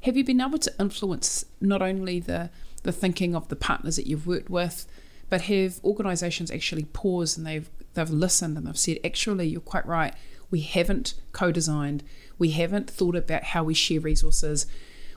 have 0.01 0.15
you 0.15 0.23
been 0.23 0.41
able 0.41 0.59
to 0.59 0.73
influence 0.79 1.45
not 1.59 1.81
only 1.81 2.19
the, 2.19 2.49
the 2.83 2.91
thinking 2.91 3.35
of 3.35 3.47
the 3.47 3.55
partners 3.55 3.95
that 3.95 4.05
you've 4.05 4.27
worked 4.27 4.49
with, 4.49 4.85
but 5.29 5.41
have 5.41 5.79
organisations 5.83 6.51
actually 6.51 6.85
paused 6.85 7.37
and 7.37 7.47
they've 7.47 7.69
they've 7.95 8.09
listened 8.09 8.57
and 8.57 8.67
they've 8.67 8.77
said, 8.77 8.99
actually, 9.03 9.47
you're 9.47 9.61
quite 9.61 9.85
right. 9.87 10.13
We 10.51 10.61
haven't 10.61 11.15
co-designed. 11.31 12.03
We 12.37 12.51
haven't 12.51 12.89
thought 12.89 13.15
about 13.15 13.45
how 13.45 13.63
we 13.63 13.73
share 13.73 14.01
resources 14.01 14.67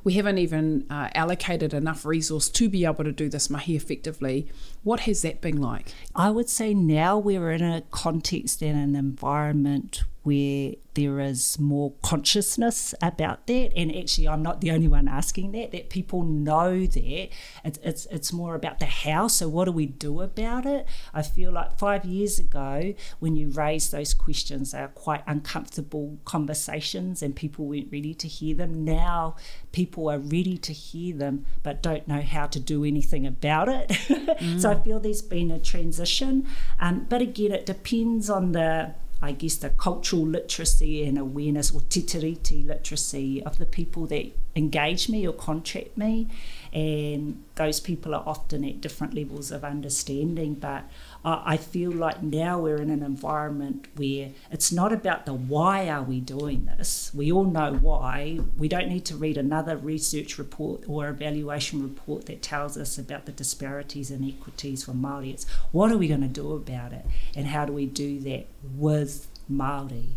we 0.08 0.14
haven't 0.14 0.38
even 0.38 0.86
uh, 0.88 1.10
allocated 1.14 1.74
enough 1.74 2.06
resource 2.06 2.48
to 2.48 2.66
be 2.70 2.86
able 2.86 3.04
to 3.04 3.12
do 3.12 3.28
this 3.28 3.50
mahi 3.50 3.76
effectively. 3.76 4.48
What 4.82 5.00
has 5.00 5.20
that 5.20 5.42
been 5.42 5.60
like? 5.60 5.92
I 6.16 6.30
would 6.30 6.48
say 6.48 6.72
now 6.72 7.18
we're 7.18 7.50
in 7.50 7.62
a 7.62 7.82
context 7.90 8.62
and 8.62 8.78
an 8.78 8.96
environment 8.96 10.04
where 10.28 10.74
there 10.92 11.20
is 11.20 11.58
more 11.58 11.92
consciousness 12.02 12.94
about 13.00 13.46
that. 13.46 13.72
And 13.74 13.94
actually, 13.96 14.28
I'm 14.28 14.42
not 14.42 14.60
the 14.60 14.70
only 14.72 14.88
one 14.88 15.08
asking 15.08 15.52
that, 15.52 15.72
that 15.72 15.88
people 15.88 16.22
know 16.22 16.84
that. 16.84 17.28
It's, 17.64 17.78
it's, 17.82 18.06
it's 18.06 18.30
more 18.32 18.54
about 18.54 18.78
the 18.78 18.86
how. 18.86 19.28
So, 19.28 19.48
what 19.48 19.64
do 19.64 19.72
we 19.72 19.86
do 19.86 20.20
about 20.20 20.66
it? 20.66 20.86
I 21.14 21.22
feel 21.22 21.50
like 21.50 21.78
five 21.78 22.04
years 22.04 22.38
ago, 22.38 22.94
when 23.20 23.36
you 23.36 23.48
raised 23.48 23.90
those 23.90 24.12
questions, 24.12 24.72
they 24.72 24.80
are 24.80 24.88
quite 24.88 25.22
uncomfortable 25.26 26.18
conversations 26.26 27.22
and 27.22 27.34
people 27.34 27.64
weren't 27.64 27.88
ready 27.90 28.12
to 28.12 28.28
hear 28.28 28.54
them. 28.54 28.84
Now, 28.84 29.36
people 29.72 30.10
are 30.10 30.18
ready 30.18 30.58
to 30.58 30.72
hear 30.74 31.16
them 31.16 31.46
but 31.62 31.82
don't 31.82 32.06
know 32.06 32.20
how 32.20 32.46
to 32.48 32.60
do 32.60 32.84
anything 32.84 33.26
about 33.26 33.70
it. 33.70 33.88
Mm. 33.88 34.60
so, 34.60 34.72
I 34.72 34.74
feel 34.74 35.00
there's 35.00 35.22
been 35.22 35.50
a 35.50 35.58
transition. 35.58 36.46
Um, 36.80 37.06
but 37.08 37.22
again, 37.22 37.52
it 37.52 37.64
depends 37.64 38.28
on 38.28 38.52
the 38.52 38.94
I 39.20 39.32
guess, 39.32 39.56
the 39.56 39.70
cultural 39.70 40.26
literacy 40.26 41.04
and 41.04 41.18
awareness 41.18 41.72
or 41.72 41.80
te 41.82 42.02
tiriti 42.02 42.64
literacy 42.64 43.42
of 43.42 43.58
the 43.58 43.66
people 43.66 44.06
that 44.06 44.26
engage 44.54 45.08
me 45.08 45.26
or 45.26 45.32
contract 45.32 45.96
me. 45.96 46.28
And 46.72 47.42
those 47.56 47.80
people 47.80 48.14
are 48.14 48.22
often 48.26 48.64
at 48.64 48.80
different 48.80 49.14
levels 49.14 49.50
of 49.50 49.64
understanding. 49.64 50.54
But 50.54 50.84
I 51.24 51.56
feel 51.56 51.90
like 51.90 52.22
now 52.22 52.60
we're 52.60 52.80
in 52.80 52.90
an 52.90 53.02
environment 53.02 53.88
where 53.96 54.30
it's 54.50 54.70
not 54.70 54.92
about 54.92 55.26
the 55.26 55.34
why 55.34 55.88
are 55.88 56.02
we 56.02 56.20
doing 56.20 56.66
this. 56.66 57.10
We 57.12 57.32
all 57.32 57.44
know 57.44 57.74
why. 57.74 58.40
We 58.56 58.68
don't 58.68 58.88
need 58.88 59.04
to 59.06 59.16
read 59.16 59.36
another 59.36 59.76
research 59.76 60.38
report 60.38 60.84
or 60.86 61.08
evaluation 61.08 61.82
report 61.82 62.26
that 62.26 62.40
tells 62.40 62.76
us 62.76 62.98
about 62.98 63.26
the 63.26 63.32
disparities 63.32 64.10
and 64.10 64.24
equities 64.24 64.84
for 64.84 64.92
Māori. 64.92 65.32
It's 65.34 65.46
what 65.72 65.90
are 65.90 65.98
we 65.98 66.08
going 66.08 66.22
to 66.22 66.28
do 66.28 66.52
about 66.52 66.92
it 66.92 67.04
and 67.34 67.48
how 67.48 67.64
do 67.64 67.72
we 67.72 67.86
do 67.86 68.20
that 68.20 68.46
with 68.76 69.26
Māori? 69.50 70.12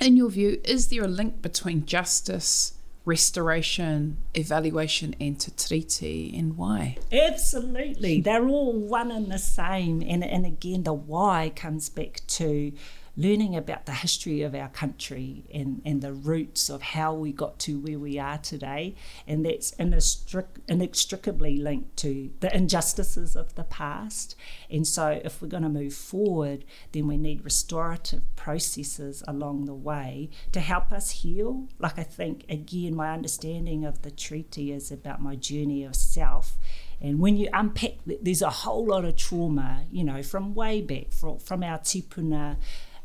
In 0.00 0.16
your 0.16 0.30
view, 0.30 0.60
is 0.64 0.88
there 0.88 1.04
a 1.04 1.08
link 1.08 1.42
between 1.42 1.86
justice 1.86 2.74
restoration, 3.08 4.18
evaluation, 4.34 5.16
and 5.18 5.40
te 5.40 6.38
and 6.38 6.58
why? 6.58 6.98
Absolutely. 7.10 8.20
They're 8.20 8.46
all 8.46 8.74
one 8.74 9.10
and 9.10 9.32
the 9.32 9.38
same. 9.38 10.02
And, 10.06 10.22
and 10.22 10.44
again, 10.44 10.82
the 10.82 10.92
why 10.92 11.50
comes 11.56 11.88
back 11.88 12.20
to 12.28 12.70
learning 13.18 13.56
about 13.56 13.84
the 13.84 13.92
history 13.92 14.42
of 14.42 14.54
our 14.54 14.68
country 14.68 15.44
and, 15.52 15.82
and 15.84 16.00
the 16.00 16.12
roots 16.12 16.70
of 16.70 16.80
how 16.80 17.12
we 17.12 17.32
got 17.32 17.58
to 17.58 17.80
where 17.80 17.98
we 17.98 18.16
are 18.16 18.38
today. 18.38 18.94
And 19.26 19.44
that's 19.44 19.72
inextricably 19.72 21.56
linked 21.56 21.96
to 21.96 22.30
the 22.38 22.56
injustices 22.56 23.34
of 23.34 23.56
the 23.56 23.64
past. 23.64 24.36
And 24.70 24.86
so, 24.86 25.20
if 25.24 25.42
we're 25.42 25.48
going 25.48 25.64
to 25.64 25.68
move 25.68 25.94
forward, 25.94 26.64
then 26.92 27.08
we 27.08 27.16
need 27.16 27.44
restorative 27.44 28.22
processes 28.36 29.24
along 29.26 29.64
the 29.64 29.74
way 29.74 30.30
to 30.52 30.60
help 30.60 30.92
us 30.92 31.10
heal. 31.10 31.66
Like, 31.80 31.98
I 31.98 32.04
think, 32.04 32.44
again, 32.48 32.94
my 32.94 33.12
understanding 33.12 33.84
of 33.84 34.02
the 34.02 34.12
treaty 34.12 34.70
is 34.70 34.92
about 34.92 35.20
my 35.20 35.34
journey 35.34 35.82
of 35.82 35.96
self. 35.96 36.56
And 37.00 37.20
when 37.20 37.36
you 37.36 37.48
unpack, 37.52 37.94
there's 38.06 38.42
a 38.42 38.50
whole 38.50 38.86
lot 38.86 39.04
of 39.04 39.16
trauma, 39.16 39.84
you 39.90 40.04
know, 40.04 40.22
from 40.22 40.54
way 40.54 40.80
back, 40.80 41.12
from, 41.12 41.38
from 41.38 41.62
our 41.62 41.78
tipuna 41.78 42.56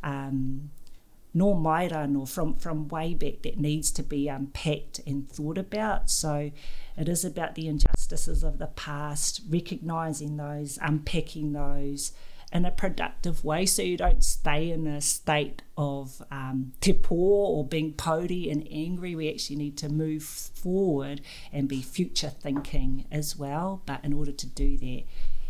um, 0.04 0.72
nor 1.34 1.56
Maira 1.56 2.08
nor 2.08 2.28
from, 2.28 2.56
from 2.56 2.88
way 2.88 3.14
back 3.14 3.42
that 3.44 3.58
needs 3.58 3.92
to 3.92 4.04
be 4.04 4.28
unpacked 4.28 5.00
and 5.08 5.30
thought 5.30 5.58
about. 5.58 6.10
So 6.10 6.52
it 6.98 7.10
is 7.10 7.26
about 7.26 7.56
the 7.56 7.68
injustices 7.68 8.44
of 8.44 8.60
the 8.60 8.68
past, 8.68 9.42
recognising 9.50 10.38
those, 10.38 10.78
unpacking 10.82 11.54
those, 11.54 12.12
in 12.54 12.66
a 12.66 12.72
productive 12.72 13.44
way 13.44 13.66
so 13.66 13.82
you 13.82 13.98
don't 13.98 14.24
stay 14.24 14.70
in 14.70 14.86
a 14.86 15.02
state 15.02 15.64
of 15.76 16.22
um, 16.30 16.72
te 16.82 16.94
pō 16.94 17.12
or 17.12 17.66
being 17.66 17.94
pody 17.94 18.52
and 18.52 18.68
angry. 18.70 19.16
We 19.16 19.28
actually 19.28 19.56
need 19.56 19.76
to 19.80 19.90
move 19.90 20.22
forward 20.24 21.22
and 21.52 21.68
be 21.68 21.82
future 21.82 22.30
thinking 22.30 23.06
as 23.12 23.36
well. 23.36 23.82
But 23.88 24.06
in 24.06 24.14
order 24.14 24.32
to 24.32 24.46
do 24.46 24.78
that, 24.78 25.04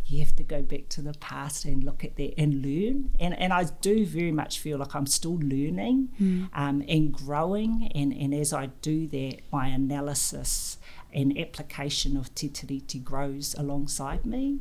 you 0.05 0.19
have 0.19 0.35
to 0.35 0.43
go 0.43 0.61
back 0.61 0.89
to 0.89 1.01
the 1.01 1.13
past 1.13 1.65
and 1.65 1.83
look 1.83 2.03
at 2.03 2.15
that 2.17 2.33
and 2.37 2.61
learn. 2.61 3.11
And, 3.19 3.37
and 3.37 3.53
I 3.53 3.65
do 3.81 4.05
very 4.05 4.31
much 4.31 4.59
feel 4.59 4.77
like 4.77 4.95
I'm 4.95 5.07
still 5.07 5.37
learning 5.37 6.09
mm. 6.19 6.49
um, 6.53 6.83
and 6.87 7.11
growing. 7.13 7.91
And, 7.95 8.13
and 8.13 8.33
as 8.33 8.53
I 8.53 8.67
do 8.81 9.07
that, 9.07 9.39
my 9.51 9.67
analysis 9.67 10.77
and 11.13 11.37
application 11.37 12.17
of 12.17 12.33
Te 12.35 12.49
Tiriti 12.49 13.03
grows 13.03 13.55
alongside 13.57 14.25
me. 14.25 14.59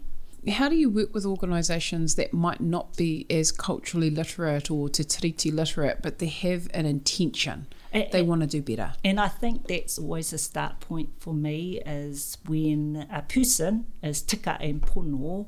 How 0.49 0.69
do 0.69 0.75
you 0.75 0.91
work 0.91 1.15
with 1.15 1.25
organisations 1.25 2.17
that 2.17 2.33
might 2.33 2.61
not 2.61 2.97
be 2.97 3.27
as 3.31 3.53
culturally 3.53 4.11
literate 4.11 4.71
or 4.71 4.89
Te 4.89 5.05
Tiriti 5.05 5.53
literate, 5.53 6.03
but 6.03 6.19
they 6.19 6.27
have 6.27 6.69
an 6.75 6.85
intention? 6.85 7.67
And, 7.93 8.09
they 8.11 8.23
want 8.23 8.41
to 8.41 8.47
do 8.47 8.63
better. 8.63 8.95
And 9.05 9.21
I 9.21 9.29
think 9.29 9.69
that's 9.69 9.99
always 9.99 10.33
a 10.33 10.39
start 10.39 10.81
point 10.81 11.11
for 11.19 11.35
me 11.35 11.81
is 11.85 12.39
when 12.47 13.07
a 13.11 13.23
person 13.23 13.87
is 14.03 14.23
tika 14.23 14.57
and 14.61 14.81
pono 14.81 15.47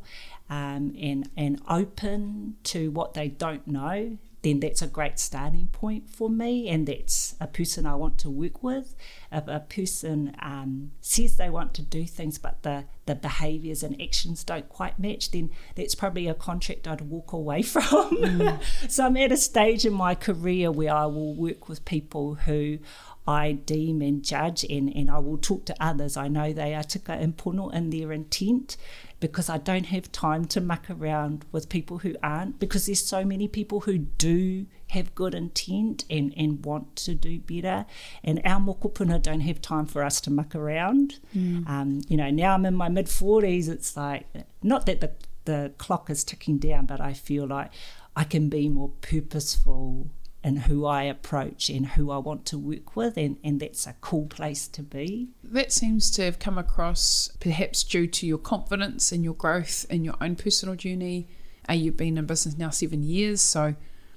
um, 0.50 0.94
and, 1.00 1.28
and 1.36 1.60
open 1.68 2.56
to 2.64 2.90
what 2.90 3.14
they 3.14 3.28
don't 3.28 3.66
know 3.66 4.18
then 4.44 4.60
that's 4.60 4.82
a 4.82 4.86
great 4.86 5.18
starting 5.18 5.68
point 5.68 6.10
for 6.10 6.28
me, 6.28 6.68
and 6.68 6.86
that's 6.86 7.34
a 7.40 7.46
person 7.46 7.86
I 7.86 7.94
want 7.94 8.18
to 8.18 8.30
work 8.30 8.62
with. 8.62 8.94
If 9.32 9.48
a 9.48 9.60
person 9.60 10.36
um, 10.38 10.92
says 11.00 11.38
they 11.38 11.48
want 11.48 11.72
to 11.74 11.82
do 11.82 12.04
things, 12.04 12.36
but 12.36 12.62
the, 12.62 12.84
the 13.06 13.14
behaviours 13.14 13.82
and 13.82 14.00
actions 14.00 14.44
don't 14.44 14.68
quite 14.68 14.98
match, 14.98 15.30
then 15.30 15.50
that's 15.74 15.94
probably 15.94 16.26
a 16.26 16.34
contract 16.34 16.88
I'd 16.88 17.02
walk 17.02 17.32
away 17.32 17.62
from. 17.74 17.84
Mm. 17.84 18.90
so 18.90 19.06
I'm 19.06 19.16
at 19.16 19.32
a 19.32 19.36
stage 19.36 19.84
in 19.84 19.92
my 19.92 20.14
career 20.14 20.70
where 20.70 20.94
I 20.94 21.06
will 21.06 21.34
work 21.34 21.68
with 21.68 21.84
people 21.84 22.34
who 22.34 22.78
I 23.26 23.52
deem 23.52 24.02
and 24.02 24.22
judge, 24.22 24.64
and, 24.64 24.94
and 24.94 25.10
I 25.10 25.18
will 25.18 25.38
talk 25.38 25.64
to 25.66 25.76
others. 25.80 26.16
I 26.16 26.28
know 26.28 26.52
they 26.52 26.74
are 26.74 26.82
tika 26.82 27.12
and 27.12 27.36
pono 27.36 27.72
in 27.72 27.90
their 27.90 28.12
intent 28.12 28.76
because 29.20 29.48
I 29.48 29.56
don't 29.56 29.86
have 29.86 30.12
time 30.12 30.44
to 30.46 30.60
muck 30.60 30.90
around 30.90 31.46
with 31.50 31.70
people 31.70 31.98
who 31.98 32.14
aren't, 32.22 32.58
because 32.58 32.86
there's 32.86 33.04
so 33.04 33.24
many 33.24 33.48
people 33.48 33.80
who 33.80 33.96
do 33.96 34.66
have 34.90 35.14
good 35.14 35.34
intent 35.34 36.04
and, 36.08 36.32
and 36.36 36.64
want 36.64 36.96
to 36.96 37.14
do 37.14 37.38
better. 37.40 37.86
And 38.22 38.40
our 38.44 38.60
mokopuna 38.60 39.20
don't 39.22 39.40
have 39.40 39.60
time 39.60 39.86
for 39.86 40.04
us 40.04 40.20
to 40.22 40.30
muck 40.30 40.54
around. 40.54 41.18
Mm. 41.36 41.68
Um, 41.68 42.00
you 42.08 42.16
know, 42.16 42.30
now 42.30 42.54
I'm 42.54 42.66
in 42.66 42.74
my 42.74 42.88
mid 42.88 43.06
40s, 43.06 43.68
it's 43.68 43.96
like, 43.96 44.26
not 44.62 44.86
that 44.86 45.00
the, 45.00 45.12
the 45.44 45.72
clock 45.78 46.10
is 46.10 46.24
ticking 46.24 46.58
down, 46.58 46.86
but 46.86 47.00
I 47.00 47.12
feel 47.12 47.46
like 47.46 47.70
I 48.16 48.24
can 48.24 48.48
be 48.48 48.68
more 48.68 48.90
purposeful 49.00 50.10
in 50.44 50.56
who 50.56 50.84
I 50.84 51.04
approach 51.04 51.70
and 51.70 51.86
who 51.86 52.10
I 52.10 52.18
want 52.18 52.44
to 52.46 52.58
work 52.58 52.94
with, 52.94 53.16
and, 53.16 53.38
and 53.42 53.58
that's 53.58 53.86
a 53.86 53.96
cool 54.02 54.26
place 54.26 54.68
to 54.68 54.82
be. 54.82 55.30
That 55.42 55.72
seems 55.72 56.10
to 56.12 56.22
have 56.22 56.38
come 56.38 56.58
across 56.58 57.30
perhaps 57.40 57.82
due 57.82 58.06
to 58.08 58.26
your 58.26 58.38
confidence 58.38 59.10
and 59.10 59.24
your 59.24 59.32
growth 59.34 59.86
in 59.88 60.04
your 60.04 60.16
own 60.20 60.36
personal 60.36 60.76
journey. 60.76 61.28
Uh, 61.68 61.72
you've 61.72 61.96
been 61.96 62.18
in 62.18 62.26
business 62.26 62.58
now 62.58 62.68
seven 62.68 63.02
years, 63.02 63.40
so 63.40 63.74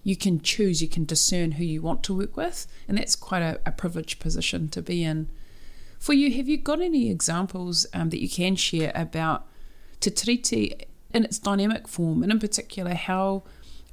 you 0.07 0.15
can 0.15 0.39
choose, 0.39 0.81
you 0.81 0.87
can 0.87 1.03
discern 1.03 1.51
who 1.51 1.65
you 1.65 1.81
want 1.81 2.01
to 2.01 2.15
work 2.15 2.37
with, 2.37 2.65
and 2.87 2.97
that's 2.97 3.13
quite 3.13 3.41
a, 3.41 3.59
a 3.65 3.73
privileged 3.73 4.21
position 4.21 4.69
to 4.69 4.81
be 4.81 5.03
in. 5.03 5.27
For 5.99 6.13
you, 6.13 6.31
have 6.37 6.47
you 6.47 6.55
got 6.55 6.79
any 6.79 7.11
examples 7.11 7.85
um, 7.93 8.09
that 8.11 8.21
you 8.21 8.29
can 8.29 8.55
share 8.55 8.93
about 8.95 9.45
Te 9.99 10.09
Tiriti 10.09 10.85
in 11.13 11.25
its 11.25 11.39
dynamic 11.39 11.89
form, 11.89 12.23
and 12.23 12.31
in 12.31 12.39
particular 12.39 12.93
how 12.93 13.43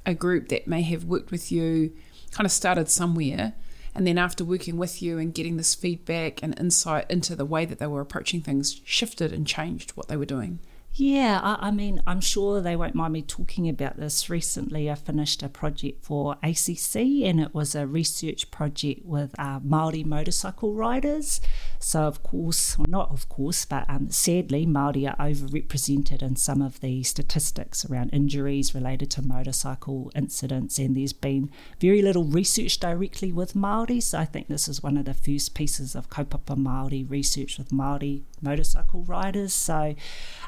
a 0.05 0.13
group 0.13 0.47
that 0.47 0.69
may 0.69 0.83
have 0.83 1.03
worked 1.03 1.31
with 1.31 1.51
you 1.51 1.91
kind 2.31 2.45
of 2.45 2.51
started 2.53 2.89
somewhere. 2.89 3.51
And 3.93 4.07
then 4.07 4.17
after 4.17 4.45
working 4.45 4.77
with 4.77 5.01
you 5.01 5.17
and 5.17 5.33
getting 5.33 5.57
this 5.57 5.75
feedback 5.75 6.41
and 6.41 6.57
insight 6.57 7.11
into 7.11 7.35
the 7.35 7.43
way 7.43 7.65
that 7.65 7.79
they 7.79 7.87
were 7.87 7.99
approaching 7.99 8.39
things, 8.39 8.79
shifted 8.85 9.33
and 9.33 9.45
changed 9.45 9.91
what 9.91 10.07
they 10.07 10.15
were 10.15 10.25
doing. 10.25 10.59
Yeah, 10.97 11.41
I, 11.43 11.67
I, 11.67 11.71
mean, 11.71 12.01
I'm 12.07 12.21
sure 12.21 12.61
they 12.61 12.77
won't 12.77 12.95
mind 12.95 13.11
me 13.11 13.21
talking 13.21 13.67
about 13.67 13.97
this. 13.97 14.29
Recently, 14.29 14.89
I 14.89 14.95
finished 14.95 15.43
a 15.43 15.49
project 15.49 16.05
for 16.05 16.37
ACC, 16.41 16.95
and 17.25 17.41
it 17.41 17.53
was 17.53 17.75
a 17.75 17.85
research 17.85 18.49
project 18.49 19.05
with 19.05 19.37
uh, 19.37 19.59
Maori 19.61 20.05
motorcycle 20.05 20.73
riders. 20.73 21.41
So, 21.79 22.03
of 22.03 22.23
course, 22.23 22.77
well, 22.79 22.85
not 22.87 23.11
of 23.11 23.27
course, 23.27 23.65
but 23.65 23.83
um, 23.89 24.09
sadly, 24.09 24.65
Maori 24.65 25.05
are 25.05 25.17
overrepresented 25.17 26.21
in 26.21 26.37
some 26.37 26.61
of 26.61 26.79
the 26.79 27.03
statistics 27.03 27.83
around 27.83 28.11
injuries 28.11 28.73
related 28.73 29.11
to 29.11 29.21
motorcycle 29.21 30.13
incidents, 30.15 30.79
and 30.79 30.95
there's 30.95 31.11
been 31.11 31.51
very 31.81 32.01
little 32.01 32.23
research 32.23 32.79
directly 32.79 33.33
with 33.33 33.53
Maori. 33.53 33.99
So, 33.99 34.19
I 34.19 34.25
think 34.25 34.47
this 34.47 34.69
is 34.69 34.81
one 34.81 34.95
of 34.97 35.03
the 35.03 35.13
first 35.13 35.55
pieces 35.55 35.93
of 35.93 36.09
kaupapa 36.09 36.55
Maori 36.55 37.03
research 37.03 37.57
with 37.57 37.73
Maori 37.73 38.23
motorcycle 38.41 39.03
riders. 39.03 39.53
So, 39.53 39.95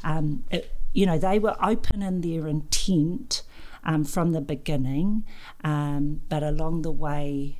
um, 0.06 0.37
it, 0.50 0.72
you 0.94 1.06
know, 1.06 1.18
they 1.18 1.40
were 1.40 1.56
open 1.62 2.02
in 2.02 2.22
their 2.22 2.48
intent 2.48 3.44
um, 3.84 4.04
from 4.04 4.32
the 4.32 4.42
beginning, 4.42 5.26
um, 5.64 6.22
but 6.30 6.44
along 6.44 6.82
the 6.82 6.92
way, 6.92 7.60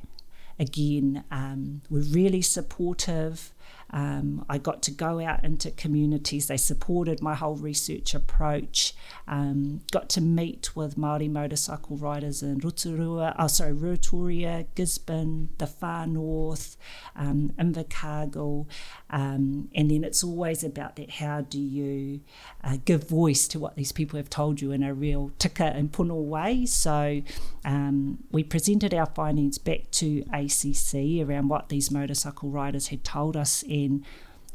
again, 0.58 1.24
um, 1.30 1.82
were 1.88 2.00
really 2.00 2.42
supportive. 2.42 3.52
Um, 3.90 4.44
I 4.48 4.58
got 4.58 4.82
to 4.82 4.90
go 4.90 5.20
out 5.20 5.44
into 5.44 5.70
communities. 5.70 6.46
They 6.46 6.56
supported 6.56 7.22
my 7.22 7.34
whole 7.34 7.56
research 7.56 8.14
approach. 8.14 8.94
Um, 9.26 9.82
got 9.90 10.08
to 10.10 10.20
meet 10.20 10.76
with 10.76 10.96
Māori 10.96 11.30
motorcycle 11.30 11.96
riders 11.96 12.42
in 12.42 12.58
Rotorua, 12.58 13.34
oh, 13.38 13.46
sorry, 13.46 13.72
Ruatoria, 13.72 14.66
Gisborne, 14.74 15.50
the 15.58 15.66
far 15.66 16.06
north, 16.06 16.76
um, 17.16 17.52
Invercargill. 17.58 18.66
Um, 19.10 19.70
and 19.74 19.90
then 19.90 20.04
it's 20.04 20.22
always 20.22 20.62
about 20.62 20.96
that 20.96 21.10
how 21.12 21.40
do 21.40 21.58
you 21.58 22.20
uh, 22.62 22.76
give 22.84 23.08
voice 23.08 23.48
to 23.48 23.58
what 23.58 23.76
these 23.76 23.92
people 23.92 24.18
have 24.18 24.28
told 24.28 24.60
you 24.60 24.72
in 24.72 24.82
a 24.82 24.92
real 24.92 25.32
tika 25.38 25.64
and 25.64 25.90
pono 25.92 26.22
way. 26.22 26.66
So 26.66 27.22
um, 27.64 28.24
we 28.30 28.44
presented 28.44 28.92
our 28.92 29.06
findings 29.06 29.58
back 29.58 29.90
to 29.92 30.24
ACC 30.32 31.26
around 31.26 31.48
what 31.48 31.68
these 31.68 31.90
motorcycle 31.90 32.50
riders 32.50 32.88
had 32.88 33.04
told 33.04 33.36
us 33.36 33.62
and 33.84 34.04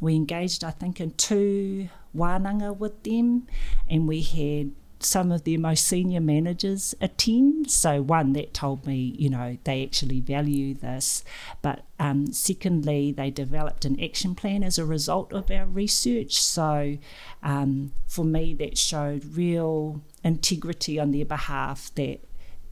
we 0.02 0.16
engaged, 0.16 0.64
I 0.64 0.72
think, 0.72 1.00
in 1.00 1.12
two 1.12 1.90
wānanga 2.16 2.78
with 2.78 3.04
them, 3.04 3.48
and 3.90 4.08
we 4.08 4.22
had 4.22 4.72
some 5.06 5.32
of 5.32 5.44
their 5.44 5.60
most 5.60 5.86
senior 5.86 6.22
managers 6.22 6.96
attend. 7.02 7.70
So, 7.70 8.02
one 8.02 8.34
that 8.34 8.54
told 8.54 8.86
me, 8.86 9.16
you 9.18 9.30
know, 9.30 9.58
they 9.64 9.84
actually 9.84 10.22
value 10.22 10.74
this. 10.74 11.24
But 11.62 11.84
um, 12.00 12.32
secondly, 12.32 13.12
they 13.12 13.30
developed 13.30 13.86
an 13.86 14.02
action 14.02 14.36
plan 14.36 14.64
as 14.64 14.78
a 14.78 14.86
result 14.86 15.34
of 15.34 15.52
our 15.52 15.66
research. 15.66 16.42
So, 16.42 16.98
um, 17.42 17.94
for 18.08 18.26
me, 18.26 18.54
that 18.56 18.78
showed 18.78 19.36
real 19.36 20.02
integrity 20.24 21.00
on 21.00 21.12
their 21.12 21.26
behalf 21.26 21.92
that 21.96 22.20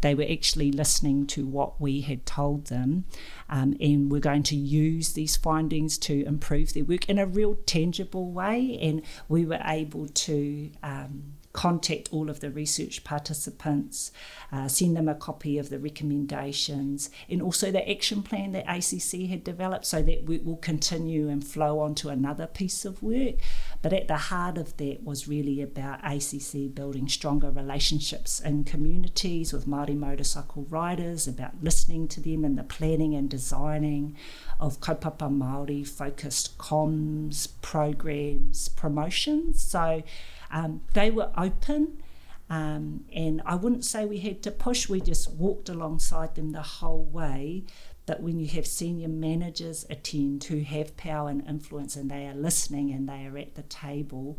they 0.02 0.16
were 0.16 0.26
actually 0.30 0.72
listening 0.72 1.26
to 1.28 1.46
what 1.46 1.80
we 1.80 2.02
had 2.02 2.26
told 2.26 2.66
them 2.66 3.06
um, 3.52 3.76
and 3.82 4.10
we're 4.10 4.20
going 4.20 4.44
to 4.44 4.56
use 4.56 5.14
these 5.14 5.36
findings 5.36 5.98
to 5.98 6.26
improve 6.26 6.74
their 6.74 6.86
work 6.86 7.08
in 7.10 7.20
a 7.20 7.26
real 7.26 7.56
tangible 7.66 8.32
way. 8.32 8.78
And 8.82 9.02
we 9.28 9.46
were 9.46 9.60
able 9.64 10.08
to 10.08 10.72
um, 10.82 11.34
contact 11.54 12.10
all 12.12 12.30
of 12.30 12.40
the 12.40 12.50
research 12.50 13.04
participants, 13.04 14.12
uh, 14.52 14.68
send 14.68 14.96
them 14.96 15.08
a 15.08 15.16
copy 15.16 15.58
of 15.58 15.70
the 15.70 15.80
recommendations, 15.80 17.10
and 17.30 17.42
also 17.42 17.72
the 17.72 17.90
action 17.90 18.24
plan 18.24 18.52
that 18.54 18.66
ACC 18.68 19.30
had 19.30 19.44
developed 19.44 19.86
so 19.86 20.02
that 20.02 20.26
we 20.26 20.38
will 20.40 20.58
continue 20.58 21.28
and 21.28 21.46
flow 21.46 21.80
on 21.80 21.96
to 21.96 22.10
another 22.10 22.48
piece 22.48 22.86
of 22.86 23.02
work. 23.04 23.36
But 23.82 23.94
at 23.94 24.08
the 24.08 24.18
heart 24.18 24.58
of 24.58 24.78
that 24.78 25.04
was 25.04 25.28
really 25.28 25.62
about 25.62 26.00
ACC 26.04 26.74
building 26.74 27.08
stronger 27.08 27.50
relationships 27.50 28.40
in 28.40 28.64
communities 28.64 29.52
with 29.52 29.68
Māori 29.68 29.98
motorcycle 29.98 30.66
riders, 30.70 31.28
about 31.28 31.64
listening 31.64 32.08
to 32.10 32.22
them 32.22 32.46
in 32.46 32.56
the 32.56 32.64
planning 32.64 33.16
and 33.16 33.30
designing 33.30 34.16
of 34.60 34.80
kaupapa 34.80 35.30
Māori 35.30 35.88
focused 35.88 36.58
comms, 36.58 37.48
programs, 37.62 38.70
promotions. 38.70 39.62
So 39.62 40.04
um, 40.52 40.82
they 40.94 41.12
were 41.12 41.32
open. 41.38 42.02
Um, 42.50 43.06
and 43.14 43.42
I 43.46 43.56
wouldn't 43.56 43.86
say 43.86 44.06
we 44.06 44.20
had 44.20 44.44
to 44.44 44.52
push, 44.52 44.90
we 44.90 45.00
just 45.00 45.32
walked 45.32 45.70
alongside 45.70 46.36
them 46.36 46.52
the 46.52 46.62
whole 46.62 47.06
way. 47.06 47.64
But 48.06 48.22
when 48.22 48.40
you 48.40 48.48
have 48.50 48.68
senior 48.68 49.08
managers 49.08 49.86
attend 49.90 50.44
who 50.46 50.60
have 50.60 50.98
power 50.98 51.30
and 51.30 51.48
influence 51.48 51.96
and 51.96 52.12
they 52.12 52.28
are 52.28 52.34
listening 52.34 52.92
and 52.92 53.08
they 53.08 53.26
are 53.26 53.38
at 53.38 53.56
the 53.56 53.62
table, 53.64 54.38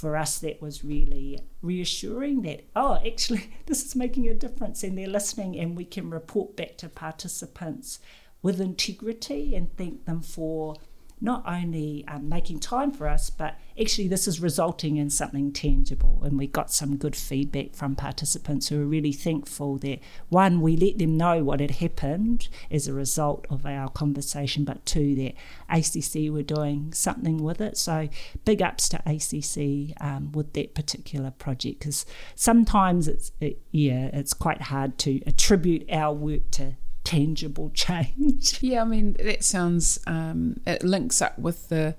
for 0.00 0.16
us 0.16 0.38
that 0.38 0.62
was 0.62 0.82
really 0.82 1.38
reassuring 1.60 2.40
that, 2.40 2.64
oh, 2.74 2.98
actually, 3.06 3.50
this 3.66 3.84
is 3.84 3.94
making 3.94 4.26
a 4.28 4.34
difference 4.34 4.82
and 4.82 4.96
they're 4.96 5.06
listening 5.06 5.58
and 5.58 5.76
we 5.76 5.84
can 5.84 6.08
report 6.08 6.56
back 6.56 6.78
to 6.78 6.88
participants 6.88 7.98
with 8.40 8.60
integrity 8.60 9.54
and 9.54 9.76
thank 9.76 10.06
them 10.06 10.22
for 10.22 10.76
not 11.20 11.42
only 11.46 12.04
um, 12.08 12.28
making 12.28 12.60
time 12.60 12.90
for 12.90 13.06
us, 13.06 13.30
but 13.30 13.58
actually 13.80 14.08
this 14.08 14.26
is 14.26 14.40
resulting 14.40 14.96
in 14.96 15.10
something 15.10 15.52
tangible. 15.52 16.20
And 16.22 16.38
we 16.38 16.46
got 16.46 16.70
some 16.70 16.96
good 16.96 17.16
feedback 17.16 17.74
from 17.74 17.94
participants 17.94 18.68
who 18.68 18.80
are 18.80 18.86
really 18.86 19.12
thankful 19.12 19.78
that 19.78 20.00
one, 20.28 20.60
we 20.60 20.76
let 20.76 20.98
them 20.98 21.16
know 21.16 21.44
what 21.44 21.60
had 21.60 21.72
happened 21.72 22.48
as 22.70 22.88
a 22.88 22.92
result 22.92 23.46
of 23.50 23.66
our 23.66 23.88
conversation, 23.90 24.64
but 24.64 24.84
two, 24.86 25.14
that 25.16 25.34
ACC 25.68 26.30
were 26.32 26.42
doing 26.42 26.92
something 26.92 27.42
with 27.42 27.60
it. 27.60 27.76
So 27.76 28.08
big 28.44 28.62
ups 28.62 28.88
to 28.90 29.02
ACC 29.06 29.94
um, 30.00 30.32
with 30.32 30.52
that 30.54 30.74
particular 30.74 31.30
project 31.30 31.80
because 31.80 32.06
sometimes 32.34 33.08
it's 33.08 33.32
it, 33.40 33.60
yeah 33.70 34.10
it's 34.12 34.34
quite 34.34 34.62
hard 34.62 34.98
to 34.98 35.20
attribute 35.26 35.90
our 35.90 36.12
work 36.12 36.50
to 36.52 36.76
tangible 37.10 37.70
change. 37.74 38.62
Yeah, 38.62 38.82
I 38.82 38.84
mean 38.84 39.14
that 39.14 39.42
sounds 39.42 39.98
um, 40.06 40.60
it 40.66 40.82
links 40.84 41.20
up 41.20 41.38
with 41.38 41.68
the 41.68 41.96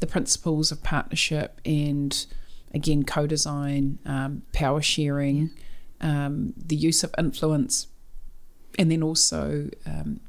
the 0.00 0.06
principles 0.06 0.72
of 0.72 0.82
partnership 0.82 1.60
and 1.64 2.26
again 2.74 3.04
co-design, 3.04 3.98
um, 4.06 4.42
power 4.52 4.80
sharing, 4.80 5.50
um, 6.00 6.54
the 6.56 6.74
use 6.74 7.04
of 7.04 7.14
influence, 7.18 7.88
and 8.78 8.90
then 8.90 9.02
also 9.02 9.68
um, 9.86 10.20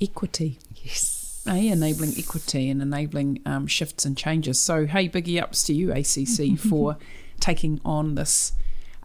equity. 0.00 0.58
Yes. 0.82 1.42
Hey, 1.46 1.68
enabling 1.68 2.14
equity 2.18 2.70
and 2.70 2.82
enabling 2.82 3.40
um, 3.46 3.66
shifts 3.66 4.04
and 4.04 4.16
changes. 4.16 4.60
So, 4.60 4.86
hey, 4.86 5.08
biggie 5.08 5.42
ups 5.42 5.62
to 5.64 5.74
you, 5.74 5.90
ACC, 5.90 6.58
for 6.70 6.98
taking 7.40 7.80
on 7.84 8.14
this 8.14 8.52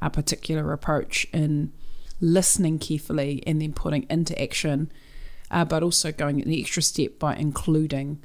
uh, 0.01 0.09
particular 0.09 0.73
approach 0.73 1.27
in 1.33 1.71
listening 2.19 2.79
carefully 2.79 3.43
and 3.45 3.61
then 3.61 3.73
putting 3.73 4.05
into 4.09 4.39
action, 4.41 4.91
uh, 5.51 5.65
but 5.65 5.83
also 5.83 6.11
going 6.11 6.41
an 6.41 6.51
extra 6.51 6.81
step 6.81 7.19
by 7.19 7.35
including 7.35 8.23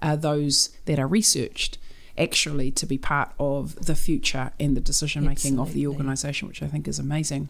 uh, 0.00 0.16
those 0.16 0.70
that 0.84 0.98
are 0.98 1.06
researched 1.06 1.78
actually 2.18 2.70
to 2.70 2.86
be 2.86 2.98
part 2.98 3.32
of 3.38 3.74
the 3.86 3.94
future 3.94 4.52
and 4.60 4.76
the 4.76 4.80
decision 4.80 5.24
making 5.24 5.58
of 5.58 5.72
the 5.72 5.86
organisation, 5.86 6.46
which 6.46 6.62
I 6.62 6.66
think 6.66 6.86
is 6.86 6.98
amazing. 6.98 7.48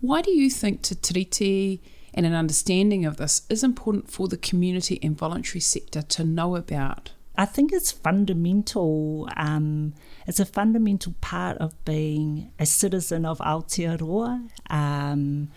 Why 0.00 0.22
do 0.22 0.30
you 0.30 0.50
think 0.50 0.82
Te 0.82 0.94
Tiriti 0.94 1.80
and 2.14 2.26
an 2.26 2.34
understanding 2.34 3.04
of 3.04 3.18
this 3.18 3.42
is 3.48 3.62
important 3.62 4.10
for 4.10 4.28
the 4.28 4.36
community 4.36 4.98
and 5.02 5.16
voluntary 5.16 5.60
sector 5.60 6.02
to 6.02 6.24
know 6.24 6.56
about? 6.56 7.12
I 7.40 7.46
think 7.46 7.72
it's 7.72 7.90
fundamental. 7.90 9.26
Um, 9.34 9.94
it's 10.26 10.40
a 10.40 10.44
fundamental 10.44 11.14
part 11.22 11.56
of 11.56 11.72
being 11.86 12.52
a 12.58 12.66
citizen 12.66 13.24
of 13.24 13.38
Aotearoa. 13.38 14.50
Um, 14.68 15.48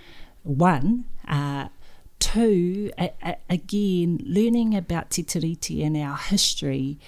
one, 0.43 1.03
uh, 1.27 1.67
two, 2.19 2.89
a, 2.97 3.11
a, 3.21 3.35
again, 3.49 4.21
learning 4.23 4.73
about 4.75 5.09
Te 5.09 5.23
Tiriti 5.23 5.85
and 5.85 5.97
our 5.97 6.15
history 6.15 6.99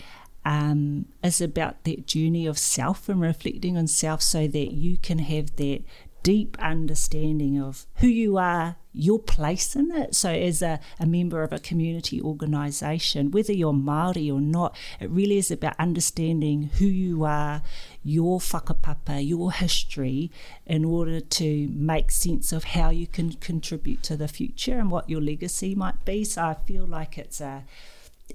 um, 0.43 1.05
is 1.23 1.39
about 1.39 1.85
that 1.85 2.05
journey 2.05 2.45
of 2.45 2.57
self 2.57 3.07
and 3.07 3.21
reflecting 3.21 3.77
on 3.77 3.87
self 3.87 4.21
so 4.21 4.45
that 4.45 4.73
you 4.73 4.97
can 4.97 5.19
have 5.19 5.55
that 5.55 5.83
deep 6.21 6.57
understanding 6.59 7.61
of 7.61 7.85
who 7.99 8.07
you 8.07 8.37
are, 8.37 8.75
your 8.95 9.19
place 9.19 9.75
in 9.75 9.91
it. 9.91 10.15
So, 10.15 10.29
as 10.29 10.61
a, 10.61 10.79
a 10.99 11.05
member 11.05 11.43
of 11.43 11.51
a 11.51 11.59
community 11.59 12.21
organisation, 12.21 13.31
whether 13.31 13.53
you're 13.53 13.73
Māori 13.73 14.33
or 14.33 14.41
not, 14.41 14.75
it 14.99 15.09
really 15.09 15.37
is 15.37 15.51
about 15.51 15.75
understanding 15.79 16.69
who 16.77 16.85
you 16.85 17.23
are, 17.25 17.61
your 18.03 18.39
whakapapa, 18.39 19.27
your 19.27 19.51
history, 19.51 20.31
in 20.65 20.85
order 20.85 21.19
to 21.19 21.67
make 21.73 22.11
sense 22.11 22.51
of 22.51 22.63
how 22.63 22.89
you 22.89 23.07
can 23.07 23.33
contribute 23.33 24.01
to 24.03 24.15
the 24.15 24.27
future 24.27 24.79
and 24.79 24.89
what 24.89 25.09
your 25.09 25.21
legacy 25.21 25.75
might 25.75 26.05
be. 26.05 26.23
So, 26.23 26.43
I 26.43 26.55
feel 26.65 26.85
like 26.85 27.17
it's 27.17 27.41
a 27.41 27.63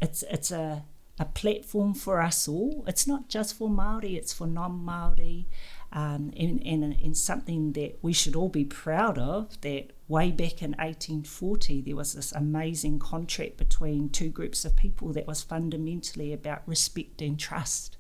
it's 0.00 0.22
it's 0.30 0.50
a 0.50 0.84
a 1.18 1.24
platform 1.26 1.92
for 1.92 2.22
us 2.22 2.48
all. 2.48 2.84
It's 2.86 3.06
not 3.06 3.28
just 3.28 3.56
for 3.56 3.68
Maori; 3.68 4.16
it's 4.16 4.32
for 4.32 4.46
non-Maori 4.46 5.46
um, 5.92 6.32
and, 6.36 6.64
and, 6.64 6.84
and 6.84 7.16
something 7.16 7.72
that 7.72 7.98
we 8.02 8.12
should 8.12 8.36
all 8.36 8.48
be 8.48 8.64
proud 8.64 9.18
of 9.18 9.60
that 9.62 9.90
way 10.10 10.30
back 10.32 10.60
in 10.60 10.72
1840 10.72 11.80
there 11.82 11.94
was 11.94 12.14
this 12.14 12.32
amazing 12.32 12.98
contract 12.98 13.56
between 13.56 14.08
two 14.08 14.28
groups 14.28 14.64
of 14.64 14.74
people 14.76 15.12
that 15.12 15.26
was 15.26 15.42
fundamentally 15.42 16.32
about 16.32 16.60
respect 16.66 17.22
and 17.22 17.38
trust 17.38 17.96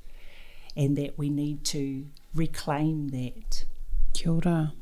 and 0.76 0.96
that 0.96 1.18
we 1.18 1.28
need 1.28 1.64
to 1.64 2.06
reclaim 2.34 3.08
that. 3.08 3.64
Kia 4.14 4.32
ora. 4.32 4.72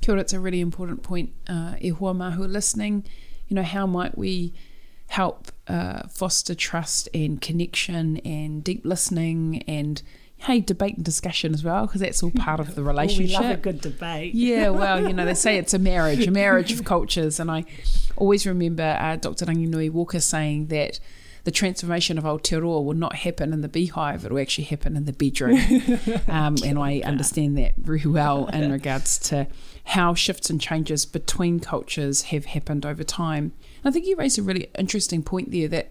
Kia 0.00 0.14
ora, 0.14 0.20
it's 0.20 0.32
a 0.32 0.40
really 0.40 0.60
important 0.60 1.02
point. 1.02 1.32
Uh, 1.48 1.74
e 1.80 1.92
listening, 1.92 3.04
you 3.48 3.54
know, 3.54 3.62
how 3.62 3.86
might 3.86 4.16
we 4.16 4.52
help 5.08 5.50
uh, 5.68 6.06
foster 6.08 6.54
trust 6.54 7.08
and 7.14 7.40
connection 7.40 8.18
and 8.18 8.62
deep 8.62 8.84
listening 8.84 9.62
and 9.66 10.02
hey, 10.38 10.60
debate 10.60 10.96
and 10.96 11.04
discussion 11.04 11.52
as 11.52 11.64
well, 11.64 11.86
because 11.86 12.00
that's 12.00 12.22
all 12.22 12.30
part 12.30 12.60
of 12.60 12.74
the 12.74 12.82
relationship. 12.82 13.40
we 13.40 13.46
love 13.46 13.58
a 13.58 13.60
good 13.60 13.80
debate. 13.80 14.34
yeah, 14.34 14.70
well, 14.70 15.06
you 15.06 15.12
know, 15.12 15.24
they 15.24 15.34
say 15.34 15.58
it's 15.58 15.74
a 15.74 15.78
marriage, 15.78 16.26
a 16.26 16.30
marriage 16.30 16.72
of 16.72 16.84
cultures. 16.84 17.40
And 17.40 17.50
I 17.50 17.64
always 18.16 18.46
remember 18.46 18.96
uh, 19.00 19.16
Dr. 19.16 19.46
Ranginui 19.46 19.90
Walker 19.90 20.20
saying 20.20 20.68
that 20.68 21.00
the 21.44 21.50
transformation 21.50 22.18
of 22.18 22.24
Aotearoa 22.24 22.84
will 22.84 22.94
not 22.94 23.16
happen 23.16 23.52
in 23.52 23.62
the 23.62 23.68
beehive, 23.68 24.24
it 24.24 24.30
will 24.30 24.40
actually 24.40 24.64
happen 24.64 24.96
in 24.96 25.06
the 25.06 25.12
bedroom. 25.12 25.58
Um, 26.28 26.56
and 26.64 26.78
I 26.78 27.00
understand 27.00 27.56
that 27.58 27.76
very 27.76 28.04
well 28.04 28.46
in 28.48 28.70
regards 28.70 29.18
to 29.30 29.46
how 29.84 30.14
shifts 30.14 30.50
and 30.50 30.60
changes 30.60 31.06
between 31.06 31.58
cultures 31.58 32.22
have 32.24 32.46
happened 32.46 32.84
over 32.84 33.02
time. 33.02 33.52
I 33.84 33.90
think 33.90 34.06
you 34.06 34.14
raised 34.16 34.38
a 34.38 34.42
really 34.42 34.68
interesting 34.78 35.22
point 35.22 35.50
there 35.50 35.68
that 35.68 35.90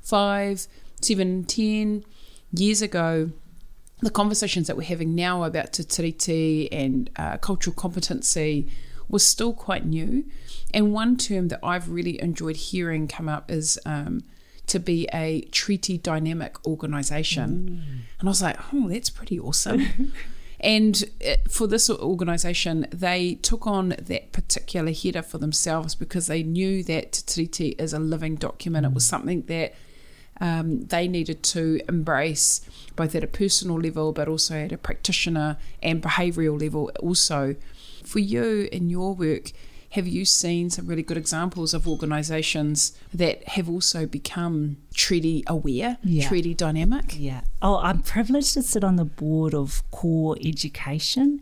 five, 0.00 0.66
seven, 1.02 1.44
ten 1.44 2.04
years 2.52 2.80
ago, 2.80 3.30
the 4.00 4.10
conversations 4.10 4.66
that 4.66 4.76
we're 4.76 4.82
having 4.82 5.14
now 5.14 5.44
about 5.44 5.72
te 5.72 5.82
tiriti 5.82 6.68
and 6.70 7.10
uh, 7.16 7.36
cultural 7.38 7.74
competency 7.74 8.68
was 9.08 9.24
still 9.24 9.52
quite 9.52 9.84
new. 9.84 10.24
And 10.72 10.92
one 10.92 11.16
term 11.16 11.48
that 11.48 11.60
I've 11.62 11.88
really 11.88 12.20
enjoyed 12.20 12.56
hearing 12.56 13.06
come 13.06 13.28
up 13.28 13.50
is 13.50 13.78
um, 13.86 14.22
to 14.66 14.78
be 14.78 15.08
a 15.12 15.42
treaty 15.52 15.98
dynamic 15.98 16.66
organisation. 16.66 17.82
Mm. 17.84 18.18
And 18.20 18.28
I 18.28 18.30
was 18.30 18.42
like, 18.42 18.58
oh, 18.72 18.88
that's 18.88 19.10
pretty 19.10 19.38
awesome. 19.38 20.12
and 20.60 21.04
uh, 21.26 21.36
for 21.48 21.66
this 21.66 21.88
organisation, 21.88 22.86
they 22.90 23.34
took 23.36 23.66
on 23.66 23.90
that 23.98 24.32
particular 24.32 24.92
header 24.92 25.22
for 25.22 25.38
themselves 25.38 25.94
because 25.94 26.26
they 26.26 26.42
knew 26.42 26.82
that 26.84 27.12
Te 27.12 27.46
Tiriti 27.46 27.80
is 27.80 27.92
a 27.92 27.98
living 27.98 28.36
document. 28.36 28.84
Mm. 28.84 28.90
It 28.90 28.94
was 28.94 29.06
something 29.06 29.42
that 29.42 29.74
um, 30.40 30.82
they 30.86 31.08
needed 31.08 31.42
to 31.42 31.80
embrace 31.88 32.60
both 32.96 33.14
at 33.14 33.24
a 33.24 33.28
personal 33.28 33.78
level 33.78 34.12
but 34.12 34.28
also 34.28 34.54
at 34.56 34.72
a 34.72 34.78
practitioner 34.78 35.56
and 35.82 36.02
behavioural 36.02 36.60
level 36.60 36.90
also. 37.00 37.56
For 38.04 38.18
you 38.18 38.68
in 38.70 38.90
your 38.90 39.14
work, 39.14 39.52
have 39.94 40.08
you 40.08 40.24
seen 40.24 40.70
some 40.70 40.88
really 40.88 41.04
good 41.04 41.16
examples 41.16 41.72
of 41.72 41.86
organisations 41.86 42.98
that 43.12 43.46
have 43.50 43.70
also 43.70 44.06
become 44.06 44.76
treaty 44.92 45.44
aware, 45.46 45.98
yeah. 46.02 46.26
treaty 46.26 46.52
dynamic? 46.52 47.14
Yeah. 47.16 47.42
Oh, 47.62 47.78
I'm 47.78 48.00
privileged 48.00 48.54
to 48.54 48.62
sit 48.62 48.82
on 48.82 48.96
the 48.96 49.04
board 49.04 49.54
of 49.54 49.88
Core 49.92 50.36
Education, 50.44 51.40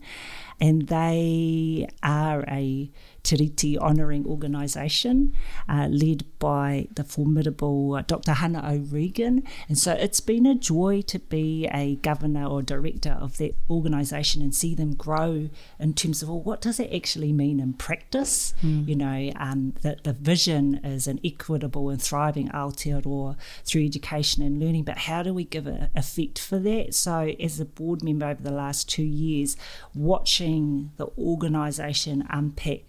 and 0.61 0.87
they 0.87 1.87
are 2.03 2.45
a 2.47 2.91
Tiriti 3.23 3.77
honouring 3.77 4.25
organisation 4.25 5.33
uh, 5.69 5.87
led 5.89 6.25
by 6.39 6.87
the 6.93 7.03
formidable 7.05 7.95
uh, 7.95 8.01
Dr. 8.01 8.33
Hana 8.33 8.61
O'Regan. 8.69 9.43
And 9.69 9.77
so 9.77 9.93
it's 9.93 10.19
been 10.19 10.45
a 10.45 10.55
joy 10.55 11.01
to 11.03 11.19
be 11.19 11.67
a 11.73 11.95
governor 11.97 12.45
or 12.45 12.61
director 12.61 13.17
of 13.19 13.37
that 13.37 13.55
organisation 13.69 14.41
and 14.41 14.53
see 14.53 14.75
them 14.75 14.93
grow 14.93 15.49
in 15.79 15.93
terms 15.93 16.21
of, 16.21 16.29
well, 16.29 16.41
what 16.41 16.59
does 16.59 16.79
it 16.79 16.93
actually 16.93 17.31
mean 17.31 17.61
in 17.61 17.73
practice? 17.73 18.53
Mm. 18.61 18.87
You 18.89 18.95
know, 18.95 19.31
um, 19.37 19.73
that 19.83 20.03
the 20.03 20.13
vision 20.13 20.81
is 20.83 21.07
an 21.07 21.21
equitable 21.23 21.89
and 21.89 22.01
thriving 22.01 22.49
Aotearoa 22.49 23.37
through 23.63 23.85
education 23.85 24.43
and 24.43 24.59
learning, 24.59 24.83
but 24.83 24.97
how 24.97 25.23
do 25.23 25.33
we 25.33 25.45
give 25.45 25.65
a 25.65 25.89
effect 25.95 26.39
for 26.39 26.59
that? 26.59 26.93
So 26.93 27.33
as 27.39 27.59
a 27.59 27.65
board 27.65 28.03
member 28.03 28.25
over 28.25 28.43
the 28.43 28.51
last 28.51 28.89
two 28.89 29.03
years, 29.03 29.55
watching 29.93 30.91
the 30.97 31.07
organisation 31.17 32.27
unpack 32.29 32.81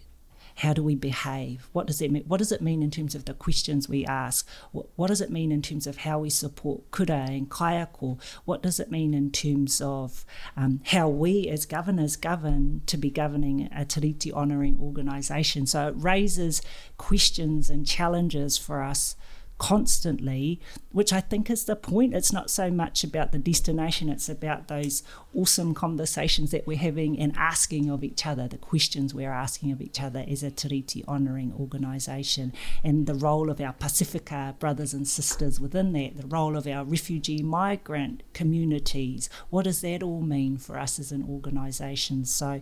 how 0.55 0.73
do 0.73 0.81
we 0.81 0.95
behave? 0.95 1.67
What 1.73 1.87
does 1.87 2.01
it 2.01 2.11
mean? 2.11 2.23
What 2.27 2.37
does 2.37 2.51
it 2.51 2.61
mean 2.61 2.81
in 2.81 2.91
terms 2.91 3.13
of 3.13 3.25
the 3.25 3.33
questions 3.33 3.89
we 3.89 4.05
ask? 4.05 4.47
What, 4.71 4.87
what 4.95 5.07
does 5.07 5.21
it 5.21 5.29
mean 5.29 5.51
in 5.51 5.61
terms 5.61 5.85
of 5.85 5.97
how 5.97 6.19
we 6.19 6.29
support 6.29 6.89
kura 6.91 7.25
and 7.29 7.49
kaiako? 7.49 8.21
What 8.45 8.63
does 8.63 8.79
it 8.79 8.89
mean 8.89 9.13
in 9.13 9.31
terms 9.31 9.81
of 9.81 10.25
um, 10.55 10.81
how 10.85 11.09
we 11.09 11.49
as 11.49 11.65
governors 11.65 12.15
govern 12.15 12.81
to 12.85 12.97
be 12.97 13.09
governing 13.09 13.69
a 13.71 13.85
Tiriti 13.85 14.31
honouring 14.31 14.79
organisation? 14.81 15.65
So 15.65 15.89
it 15.89 15.95
raises 15.97 16.61
questions 16.97 17.69
and 17.69 17.85
challenges 17.85 18.57
for 18.57 18.81
us 18.81 19.15
constantly, 19.57 20.59
which 20.91 21.13
I 21.13 21.21
think 21.21 21.49
is 21.49 21.63
the 21.63 21.75
point. 21.75 22.13
It's 22.13 22.33
not 22.33 22.49
so 22.49 22.69
much 22.69 23.03
about 23.03 23.31
the 23.31 23.37
destination, 23.37 24.09
it's 24.09 24.27
about 24.27 24.67
those 24.67 25.01
awesome 25.33 25.73
conversations 25.73 26.51
that 26.51 26.67
we're 26.67 26.77
having 26.77 27.17
and 27.17 27.33
asking 27.37 27.89
of 27.89 28.03
each 28.03 28.25
other, 28.25 28.47
the 28.47 28.57
questions 28.57 29.13
we're 29.13 29.31
asking 29.31 29.71
of 29.71 29.81
each 29.81 30.01
other 30.01 30.25
as 30.27 30.43
a 30.43 30.51
Tiriti 30.51 31.07
honouring 31.07 31.53
organisation, 31.57 32.53
and 32.83 33.07
the 33.07 33.15
role 33.15 33.49
of 33.49 33.61
our 33.61 33.73
Pacifica 33.73 34.55
brothers 34.59 34.93
and 34.93 35.07
sisters 35.07 35.59
within 35.59 35.93
that, 35.93 36.17
the 36.17 36.27
role 36.27 36.57
of 36.57 36.67
our 36.67 36.83
refugee 36.83 37.41
migrant 37.41 38.23
communities. 38.33 39.29
What 39.49 39.63
does 39.63 39.81
that 39.81 40.03
all 40.03 40.21
mean 40.21 40.57
for 40.57 40.77
us 40.77 40.99
as 40.99 41.11
an 41.11 41.25
organisation? 41.29 42.25
So, 42.25 42.61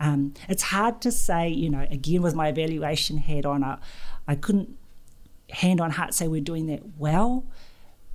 um, 0.00 0.34
it's 0.48 0.64
hard 0.64 1.00
to 1.02 1.12
say, 1.12 1.48
you 1.48 1.70
know, 1.70 1.86
again 1.90 2.22
with 2.22 2.34
my 2.34 2.48
evaluation 2.48 3.18
hat 3.18 3.46
on, 3.46 3.62
I, 3.62 3.78
I 4.26 4.34
couldn't 4.34 4.76
hand 5.54 5.80
on 5.80 5.92
heart 5.92 6.14
say 6.14 6.28
we're 6.28 6.40
doing 6.40 6.66
that 6.66 6.98
well, 6.98 7.44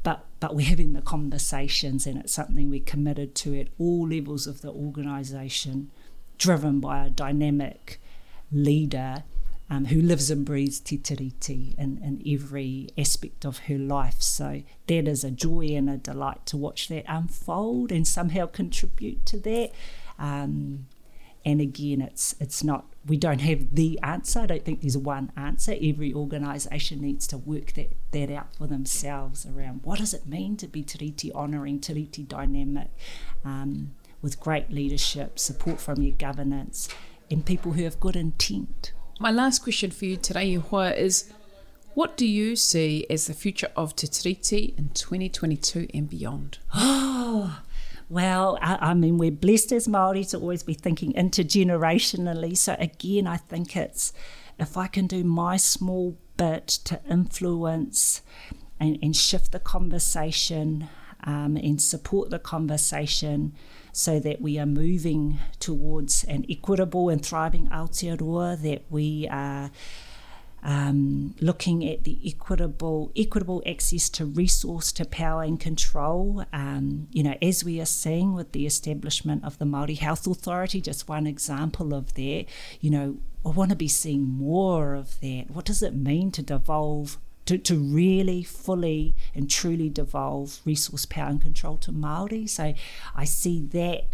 but 0.03 0.25
but 0.39 0.55
we're 0.55 0.67
having 0.67 0.93
the 0.93 1.01
conversations 1.01 2.07
and 2.07 2.17
it's 2.17 2.33
something 2.33 2.69
we're 2.69 2.79
committed 2.79 3.35
to 3.35 3.59
at 3.59 3.67
all 3.77 4.07
levels 4.07 4.47
of 4.47 4.61
the 4.61 4.69
organisation, 4.69 5.91
driven 6.37 6.79
by 6.79 7.05
a 7.05 7.09
dynamic 7.09 8.01
leader 8.51 9.23
um, 9.69 9.85
who 9.85 10.01
lives 10.01 10.31
and 10.31 10.45
breathes 10.45 10.79
Te 10.79 10.97
Tiriti 10.97 11.77
in, 11.77 11.99
in 12.03 12.23
every 12.33 12.89
aspect 12.97 13.45
of 13.45 13.59
her 13.59 13.77
life. 13.77 14.21
So 14.21 14.63
that 14.87 15.07
is 15.07 15.23
a 15.23 15.31
joy 15.31 15.67
and 15.75 15.89
a 15.89 15.97
delight 15.97 16.45
to 16.47 16.57
watch 16.57 16.87
that 16.87 17.05
unfold 17.07 17.91
and 17.91 18.07
somehow 18.07 18.47
contribute 18.47 19.25
to 19.27 19.39
that. 19.39 19.71
Um, 20.17 20.87
and 21.45 21.61
again, 21.61 22.01
it's 22.01 22.35
it's 22.39 22.63
not 22.63 22.85
we 23.09 23.17
don't 23.17 23.39
have 23.39 23.73
the 23.73 23.99
answer. 24.03 24.41
I 24.41 24.45
don't 24.45 24.63
think 24.63 24.81
there's 24.81 24.97
one 24.97 25.31
answer. 25.35 25.75
Every 25.81 26.13
organisation 26.13 27.01
needs 27.01 27.25
to 27.27 27.37
work 27.37 27.73
that, 27.73 27.91
that 28.11 28.31
out 28.31 28.55
for 28.55 28.67
themselves 28.67 29.45
around 29.45 29.81
what 29.83 29.99
does 29.99 30.13
it 30.13 30.27
mean 30.27 30.55
to 30.57 30.67
be 30.67 30.83
Tiriti 30.83 31.33
honouring, 31.33 31.79
Tiriti 31.79 32.27
dynamic, 32.27 32.91
um, 33.43 33.95
with 34.21 34.39
great 34.39 34.71
leadership, 34.71 35.39
support 35.39 35.81
from 35.81 36.01
your 36.01 36.15
governance, 36.15 36.87
and 37.31 37.45
people 37.45 37.73
who 37.73 37.83
have 37.83 37.99
good 37.99 38.15
intent. 38.15 38.93
My 39.19 39.31
last 39.31 39.63
question 39.63 39.91
for 39.91 40.05
you 40.05 40.15
today, 40.15 40.55
Yuhua, 40.55 40.95
is 40.95 41.33
what 41.95 42.15
do 42.15 42.27
you 42.27 42.55
see 42.55 43.05
as 43.09 43.25
the 43.25 43.33
future 43.33 43.71
of 43.75 43.95
Te 43.95 44.07
Tiriti 44.07 44.77
in 44.77 44.89
2022 44.89 45.87
and 45.93 46.09
beyond? 46.09 46.59
Oh, 47.31 47.61
well, 48.09 48.57
I, 48.61 48.89
I, 48.89 48.93
mean, 48.95 49.17
we're 49.17 49.31
blessed 49.31 49.71
as 49.71 49.87
Māori 49.87 50.27
to 50.31 50.37
always 50.39 50.63
be 50.63 50.73
thinking 50.73 51.13
intergenerationally. 51.13 52.57
So 52.57 52.75
again, 52.79 53.27
I 53.27 53.37
think 53.37 53.77
it's 53.77 54.11
if 54.57 54.75
I 54.75 54.87
can 54.87 55.07
do 55.07 55.23
my 55.23 55.57
small 55.57 56.17
bit 56.35 56.67
to 56.67 56.99
influence 57.09 58.21
and, 58.79 58.97
and 59.01 59.15
shift 59.15 59.51
the 59.51 59.59
conversation 59.59 60.89
um, 61.23 61.55
and 61.57 61.81
support 61.81 62.29
the 62.29 62.39
conversation 62.39 63.53
so 63.91 64.19
that 64.19 64.41
we 64.41 64.57
are 64.57 64.65
moving 64.65 65.39
towards 65.59 66.23
an 66.23 66.45
equitable 66.49 67.09
and 67.09 67.23
thriving 67.23 67.67
Aotearoa, 67.67 68.61
that 68.61 68.83
we 68.89 69.27
are 69.29 69.69
um, 70.63 71.35
looking 71.39 71.87
at 71.87 72.03
the 72.03 72.19
equitable 72.25 73.11
equitable 73.15 73.63
access 73.65 74.09
to 74.09 74.25
resource, 74.25 74.91
to 74.93 75.05
power 75.05 75.43
and 75.43 75.59
control. 75.59 76.43
Um, 76.51 77.07
you 77.11 77.23
know, 77.23 77.35
as 77.41 77.63
we 77.63 77.79
are 77.81 77.85
seeing 77.85 78.33
with 78.33 78.51
the 78.51 78.65
establishment 78.65 79.43
of 79.43 79.57
the 79.57 79.65
Māori 79.65 79.97
Health 79.97 80.27
Authority, 80.27 80.81
just 80.81 81.07
one 81.07 81.27
example 81.27 81.93
of 81.93 82.13
that. 82.15 82.45
You 82.81 82.89
know, 82.89 83.17
I 83.45 83.49
want 83.49 83.69
to 83.71 83.75
be 83.75 83.87
seeing 83.87 84.23
more 84.23 84.95
of 84.95 85.19
that. 85.21 85.45
What 85.49 85.65
does 85.65 85.81
it 85.81 85.95
mean 85.95 86.31
to 86.31 86.41
devolve? 86.41 87.17
To, 87.45 87.57
to 87.57 87.79
really 87.79 88.43
fully 88.43 89.15
and 89.33 89.49
truly 89.49 89.89
devolve 89.89 90.59
resource 90.65 91.07
power 91.07 91.29
and 91.29 91.41
control 91.41 91.77
to 91.77 91.91
Māori. 91.91 92.47
So 92.47 92.75
I 93.15 93.25
see 93.25 93.59
that 93.71 94.13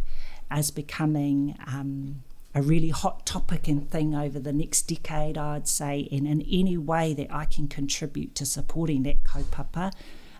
as 0.49 0.71
becoming 0.71 1.58
um, 1.67 2.23
a 2.56 2.62
really 2.62 2.89
hot 2.89 3.26
topic 3.26 3.68
and 3.68 3.91
thing 3.91 4.15
over 4.15 4.39
the 4.39 4.54
next 4.54 4.84
decade, 4.84 5.38
I'd 5.38 5.68
say, 5.68 6.08
and 6.10 6.26
in 6.26 6.41
any 6.41 6.78
way 6.78 7.13
that 7.13 7.28
I 7.30 7.44
can 7.44 7.68
contribute 7.68 8.34
to 8.36 8.46
supporting 8.46 9.04
that 9.04 9.26
kaupapa 9.26 9.91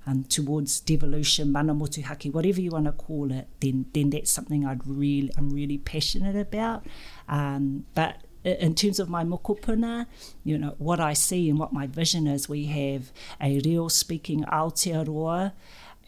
um, 0.08 0.24
towards 0.24 0.80
devolution, 0.80 1.52
mana 1.52 1.76
motuhake, 1.76 2.32
whatever 2.32 2.62
you 2.62 2.72
want 2.72 2.86
to 2.86 2.94
call 2.94 3.34
it, 3.34 3.50
then 3.60 3.88
then 3.94 4.12
that's 4.12 4.32
something 4.32 4.66
I'd 4.66 4.88
really 4.88 5.30
I'm 5.38 5.50
really 5.50 5.78
passionate 5.78 6.38
about. 6.38 6.88
Um, 7.28 7.86
but 7.96 8.22
in 8.46 8.76
terms 8.76 9.00
of 9.00 9.10
my 9.10 9.24
mokopuna, 9.24 10.06
you 10.44 10.58
know, 10.58 10.76
what 10.78 11.00
I 11.00 11.14
see 11.14 11.50
and 11.50 11.58
what 11.58 11.74
my 11.74 11.88
vision 11.88 12.28
is, 12.28 12.48
we 12.48 12.68
have 12.68 13.12
a 13.42 13.60
real 13.62 13.90
speaking 13.90 14.44
Aotearoa 14.44 15.52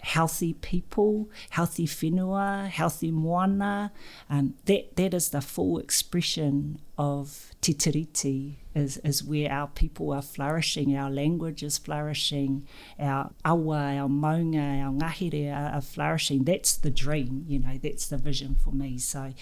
healthy 0.07 0.53
people, 0.53 1.29
healthy 1.49 1.85
whenua, 1.85 2.69
healthy 2.69 3.11
moana. 3.11 3.91
Um, 4.29 4.53
that, 4.63 4.95
that 4.95 5.13
is 5.13 5.29
the 5.29 5.41
full 5.41 5.79
expression 5.79 6.79
of 6.97 7.51
te 7.59 7.73
tiriti, 7.73 8.55
is, 8.73 8.97
is 9.03 9.21
where 9.21 9.51
our 9.51 9.67
people 9.67 10.13
are 10.13 10.21
flourishing, 10.21 10.95
our 10.95 11.11
language 11.11 11.61
is 11.61 11.77
flourishing, 11.77 12.65
our 12.97 13.31
awa, 13.43 13.97
our 13.97 14.07
maunga, 14.07 14.81
our 14.81 14.93
ngahere 14.93 15.53
are, 15.53 15.75
are 15.75 15.81
flourishing. 15.81 16.45
That's 16.45 16.77
the 16.77 16.89
dream, 16.89 17.43
you 17.49 17.59
know, 17.59 17.77
that's 17.77 18.07
the 18.07 18.17
vision 18.17 18.55
for 18.55 18.71
me. 18.71 18.97
So 18.99 19.33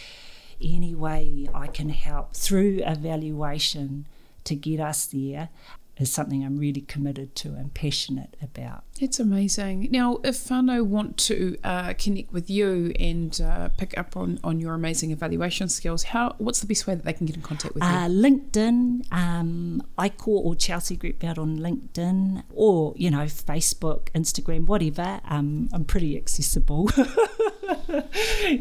any 0.59 0.95
way 0.95 1.47
I 1.53 1.67
can 1.67 1.89
help 1.89 2.35
through 2.35 2.81
evaluation 2.83 4.07
to 4.45 4.55
get 4.55 4.79
us 4.79 5.05
there 5.05 5.49
is 5.97 6.11
something 6.11 6.43
I'm 6.43 6.57
really 6.57 6.81
committed 6.81 7.35
to 7.35 7.49
and 7.49 7.73
passionate 7.73 8.35
about. 8.41 8.83
It's 8.99 9.19
amazing. 9.19 9.89
Now, 9.91 10.19
if 10.23 10.35
whānau 10.35 10.85
want 10.85 11.17
to 11.17 11.57
uh, 11.63 11.93
connect 11.97 12.31
with 12.31 12.49
you 12.49 12.93
and 12.99 13.39
uh, 13.41 13.69
pick 13.77 13.97
up 13.97 14.15
on, 14.15 14.39
on 14.43 14.59
your 14.59 14.73
amazing 14.73 15.11
evaluation 15.11 15.69
skills, 15.69 16.03
how 16.03 16.35
what's 16.37 16.61
the 16.61 16.67
best 16.67 16.87
way 16.87 16.95
that 16.95 17.03
they 17.03 17.13
can 17.13 17.25
get 17.25 17.35
in 17.35 17.41
contact 17.41 17.73
with 17.73 17.83
you? 17.83 17.89
Uh, 17.89 18.07
LinkedIn, 18.07 19.11
um, 19.11 19.81
call 20.17 20.41
or 20.45 20.55
Chelsea 20.55 20.97
Grootveld 20.97 21.37
on 21.37 21.59
LinkedIn, 21.59 22.43
or 22.53 22.93
you 22.95 23.11
know 23.11 23.25
Facebook, 23.25 24.09
Instagram, 24.13 24.65
whatever. 24.65 25.19
Um, 25.25 25.69
I'm 25.73 25.85
pretty 25.85 26.15
accessible. 26.17 26.89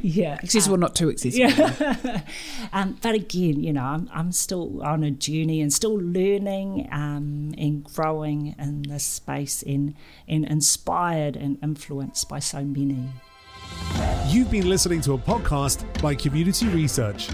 yeah, 0.02 0.38
accessible, 0.42 0.74
um, 0.74 0.80
not 0.80 0.94
too 0.94 1.10
accessible. 1.10 1.48
Yeah. 1.48 2.20
um, 2.72 2.98
but 3.02 3.14
again, 3.14 3.62
you 3.62 3.72
know, 3.72 3.84
I'm, 3.84 4.08
I'm 4.12 4.32
still 4.32 4.82
on 4.82 5.02
a 5.04 5.10
journey 5.10 5.60
and 5.60 5.72
still 5.72 5.96
learning 5.96 6.88
um, 6.90 7.23
Um, 7.24 7.54
and 7.56 7.84
growing 7.84 8.54
in 8.58 8.82
this 8.82 9.04
space 9.04 9.62
and 9.62 9.94
inspired 10.26 11.36
and 11.36 11.58
influenced 11.62 12.28
by 12.28 12.38
so 12.38 12.62
many. 12.62 13.08
You've 14.28 14.50
been 14.50 14.68
listening 14.68 15.00
to 15.02 15.14
a 15.14 15.18
podcast 15.18 15.84
by 16.02 16.14
Community 16.14 16.66
Research, 16.68 17.28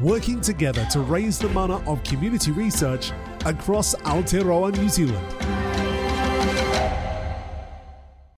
working 0.00 0.40
together 0.40 0.86
to 0.92 1.00
raise 1.00 1.38
the 1.38 1.48
mana 1.50 1.76
of 1.90 2.02
community 2.04 2.52
research 2.52 3.12
across 3.44 3.94
Aotearoa, 3.96 4.76
New 4.78 4.88
Zealand. 4.88 5.65